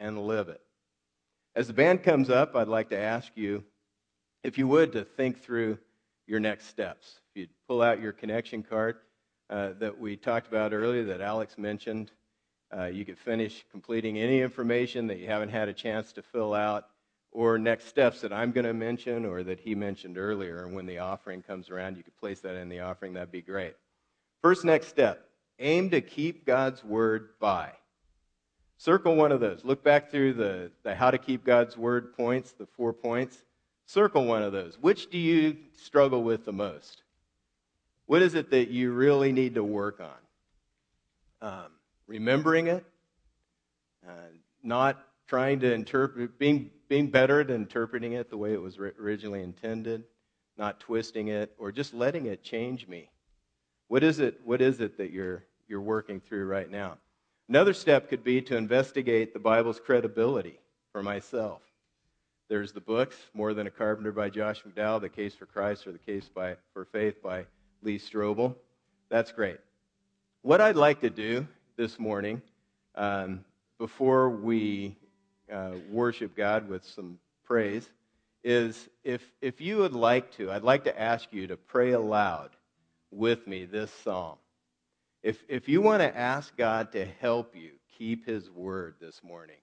and 0.00 0.26
live 0.26 0.48
it. 0.48 0.60
As 1.54 1.68
the 1.68 1.72
band 1.72 2.02
comes 2.02 2.28
up, 2.30 2.54
I'd 2.54 2.68
like 2.68 2.90
to 2.90 2.98
ask 2.98 3.30
you, 3.34 3.64
if 4.42 4.58
you 4.58 4.68
would, 4.68 4.92
to 4.92 5.04
think 5.04 5.42
through 5.42 5.78
your 6.26 6.40
next 6.40 6.66
steps. 6.66 7.20
If 7.30 7.40
you'd 7.40 7.50
pull 7.68 7.82
out 7.82 8.00
your 8.00 8.12
connection 8.12 8.62
card 8.62 8.96
uh, 9.48 9.70
that 9.78 9.98
we 9.98 10.16
talked 10.16 10.48
about 10.48 10.72
earlier, 10.72 11.04
that 11.04 11.20
Alex 11.20 11.56
mentioned, 11.56 12.10
uh, 12.74 12.84
you 12.86 13.04
could 13.04 13.18
finish 13.18 13.64
completing 13.70 14.18
any 14.18 14.40
information 14.40 15.06
that 15.08 15.18
you 15.18 15.26
haven't 15.26 15.50
had 15.50 15.68
a 15.68 15.72
chance 15.72 16.12
to 16.12 16.22
fill 16.22 16.54
out, 16.54 16.86
or 17.32 17.58
next 17.58 17.88
steps 17.88 18.22
that 18.22 18.32
I'm 18.32 18.50
going 18.50 18.64
to 18.64 18.72
mention 18.72 19.26
or 19.26 19.42
that 19.42 19.60
he 19.60 19.74
mentioned 19.74 20.16
earlier. 20.16 20.64
And 20.64 20.74
when 20.74 20.86
the 20.86 20.98
offering 20.98 21.42
comes 21.42 21.68
around, 21.68 21.98
you 21.98 22.02
could 22.02 22.16
place 22.16 22.40
that 22.40 22.56
in 22.56 22.70
the 22.70 22.80
offering. 22.80 23.12
That'd 23.12 23.30
be 23.30 23.42
great. 23.42 23.74
First 24.40 24.64
next 24.64 24.88
step 24.88 25.28
aim 25.58 25.90
to 25.90 26.00
keep 26.00 26.46
God's 26.46 26.82
word 26.82 27.30
by. 27.38 27.72
Circle 28.78 29.16
one 29.16 29.32
of 29.32 29.40
those. 29.40 29.64
Look 29.64 29.82
back 29.82 30.10
through 30.10 30.34
the, 30.34 30.70
the 30.82 30.94
how 30.94 31.10
to 31.10 31.18
keep 31.18 31.44
God's 31.44 31.76
word 31.76 32.14
points, 32.14 32.52
the 32.52 32.66
four 32.66 32.92
points. 32.92 33.36
Circle 33.86 34.24
one 34.24 34.42
of 34.42 34.52
those. 34.52 34.78
Which 34.80 35.10
do 35.10 35.18
you 35.18 35.56
struggle 35.76 36.22
with 36.22 36.44
the 36.44 36.52
most? 36.52 37.02
What 38.06 38.22
is 38.22 38.34
it 38.34 38.50
that 38.50 38.68
you 38.68 38.92
really 38.92 39.32
need 39.32 39.54
to 39.54 39.64
work 39.64 40.00
on? 40.00 41.48
Um, 41.48 41.70
remembering 42.06 42.66
it, 42.68 42.84
uh, 44.06 44.12
not 44.62 45.02
trying 45.26 45.60
to 45.60 45.72
interpret, 45.72 46.38
being, 46.38 46.70
being 46.88 47.10
better 47.10 47.40
at 47.40 47.50
interpreting 47.50 48.12
it 48.12 48.30
the 48.30 48.36
way 48.36 48.52
it 48.52 48.60
was 48.60 48.78
originally 48.78 49.42
intended, 49.42 50.04
not 50.56 50.80
twisting 50.80 51.28
it, 51.28 51.54
or 51.58 51.72
just 51.72 51.92
letting 51.92 52.26
it 52.26 52.42
change 52.42 52.86
me. 52.86 53.10
What 53.88 54.02
is 54.02 54.18
it, 54.20 54.40
what 54.44 54.60
is 54.60 54.80
it 54.80 54.98
that 54.98 55.10
you're, 55.10 55.44
you're 55.68 55.80
working 55.80 56.20
through 56.20 56.46
right 56.46 56.70
now? 56.70 56.98
Another 57.48 57.72
step 57.72 58.08
could 58.08 58.24
be 58.24 58.42
to 58.42 58.56
investigate 58.56 59.32
the 59.32 59.38
Bible's 59.38 59.78
credibility 59.78 60.58
for 60.92 61.02
myself. 61.02 61.62
There's 62.48 62.72
the 62.72 62.80
books, 62.80 63.16
More 63.34 63.54
Than 63.54 63.66
a 63.66 63.70
Carpenter 63.70 64.12
by 64.12 64.30
Josh 64.30 64.62
McDowell, 64.62 65.00
The 65.00 65.08
Case 65.08 65.34
for 65.34 65.46
Christ, 65.46 65.86
or 65.86 65.92
The 65.92 65.98
Case 65.98 66.28
by, 66.28 66.56
for 66.72 66.84
Faith 66.84 67.22
by 67.22 67.44
Lee 67.82 67.98
Strobel. 67.98 68.54
That's 69.08 69.32
great. 69.32 69.58
What 70.42 70.60
I'd 70.60 70.76
like 70.76 71.00
to 71.00 71.10
do 71.10 71.46
this 71.76 71.98
morning, 71.98 72.40
um, 72.94 73.44
before 73.78 74.30
we 74.30 74.96
uh, 75.52 75.72
worship 75.90 76.34
God 76.34 76.68
with 76.68 76.84
some 76.84 77.18
praise, 77.44 77.88
is 78.42 78.88
if, 79.04 79.22
if 79.42 79.60
you 79.60 79.78
would 79.78 79.92
like 79.92 80.30
to, 80.36 80.50
I'd 80.50 80.62
like 80.62 80.84
to 80.84 81.00
ask 81.00 81.32
you 81.32 81.46
to 81.48 81.56
pray 81.56 81.92
aloud 81.92 82.50
with 83.10 83.46
me 83.46 83.66
this 83.66 83.90
psalm. 84.04 84.36
If, 85.22 85.44
if 85.48 85.68
you 85.68 85.82
want 85.82 86.00
to 86.00 86.16
ask 86.16 86.56
God 86.56 86.92
to 86.92 87.04
help 87.04 87.54
you 87.54 87.72
keep 87.98 88.26
his 88.26 88.50
word 88.50 88.94
this 89.00 89.22
morning, 89.22 89.56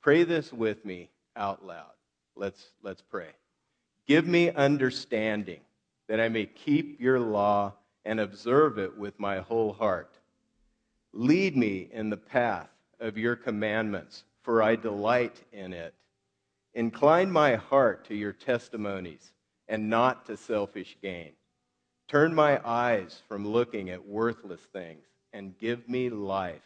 pray 0.00 0.22
this 0.22 0.52
with 0.52 0.84
me 0.84 1.08
out 1.34 1.64
loud. 1.66 1.92
Let's, 2.36 2.64
let's 2.82 3.02
pray. 3.02 3.30
Give 4.06 4.26
me 4.26 4.50
understanding 4.50 5.60
that 6.08 6.20
I 6.20 6.28
may 6.28 6.46
keep 6.46 7.00
your 7.00 7.18
law 7.18 7.72
and 8.04 8.20
observe 8.20 8.78
it 8.78 8.96
with 8.96 9.18
my 9.18 9.38
whole 9.38 9.72
heart. 9.72 10.18
Lead 11.12 11.56
me 11.56 11.88
in 11.92 12.10
the 12.10 12.16
path 12.16 12.70
of 13.00 13.18
your 13.18 13.36
commandments, 13.36 14.24
for 14.42 14.62
I 14.62 14.76
delight 14.76 15.42
in 15.52 15.72
it. 15.72 15.94
Incline 16.74 17.30
my 17.30 17.56
heart 17.56 18.06
to 18.06 18.14
your 18.14 18.32
testimonies 18.32 19.32
and 19.68 19.90
not 19.90 20.26
to 20.26 20.36
selfish 20.36 20.96
gain. 21.02 21.32
Turn 22.08 22.34
my 22.34 22.60
eyes 22.66 23.22
from 23.28 23.46
looking 23.46 23.90
at 23.90 24.06
worthless 24.06 24.60
things 24.72 25.04
and 25.32 25.58
give 25.58 25.88
me 25.88 26.10
life 26.10 26.62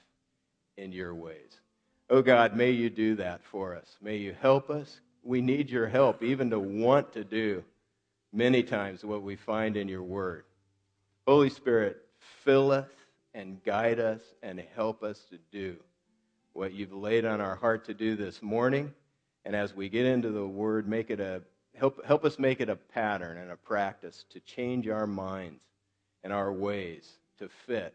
in 0.77 0.93
your 0.93 1.15
ways. 1.15 1.61
Oh 2.09 2.23
God, 2.23 2.57
may 2.57 2.71
you 2.71 2.89
do 2.89 3.17
that 3.17 3.43
for 3.43 3.75
us. 3.75 3.97
May 4.01 4.17
you 4.17 4.35
help 4.41 4.71
us. 4.71 5.01
We 5.23 5.41
need 5.41 5.71
your 5.71 5.89
help 5.89 6.23
even 6.23 6.51
to 6.51 6.59
want 6.59 7.13
to 7.15 7.25
do 7.25 7.65
many 8.33 8.63
times 8.63 9.05
what 9.05 9.23
we 9.23 9.35
find 9.35 9.77
in 9.77 9.89
your 9.89 10.03
word. 10.03 10.45
Holy 11.27 11.51
Spirit, 11.51 12.05
fill 12.45 12.71
us 12.71 12.89
and 13.37 13.63
guide 13.63 14.01
us 14.01 14.23
and 14.43 14.65
help 14.75 15.03
us 15.03 15.27
to 15.31 15.39
do 15.53 15.77
what 16.55 16.73
you've 16.73 16.95
laid 16.95 17.27
on 17.27 17.41
our 17.41 17.55
heart 17.55 17.85
to 17.85 17.95
do 17.95 18.17
this 18.17 18.43
morning. 18.43 18.93
And 19.45 19.55
as 19.55 19.77
we 19.77 19.91
get 19.91 20.07
into 20.07 20.31
the 20.31 20.47
word, 20.47 20.89
make 20.89 21.11
it 21.11 21.21
a 21.21 21.43
help, 21.75 22.05
help 22.07 22.25
us 22.25 22.39
make 22.39 22.61
it 22.61 22.71
a 22.71 22.77
pattern 22.77 23.37
and 23.37 23.53
a 23.53 23.57
practice 23.57 24.25
to 24.31 24.41
change 24.41 24.89
our 24.89 25.07
minds 25.07 25.61
and 26.25 26.33
our 26.33 26.51
ways 26.51 27.19
to 27.39 27.49
fit 27.67 27.95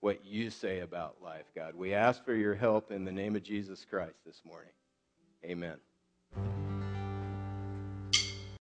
what 0.00 0.24
you 0.24 0.50
say 0.50 0.80
about 0.80 1.16
life, 1.20 1.46
God. 1.54 1.74
We 1.74 1.92
ask 1.92 2.24
for 2.24 2.34
your 2.34 2.54
help 2.54 2.92
in 2.92 3.04
the 3.04 3.12
name 3.12 3.34
of 3.34 3.42
Jesus 3.42 3.84
Christ 3.90 4.18
this 4.24 4.40
morning. 4.44 4.72
Amen. 5.44 5.76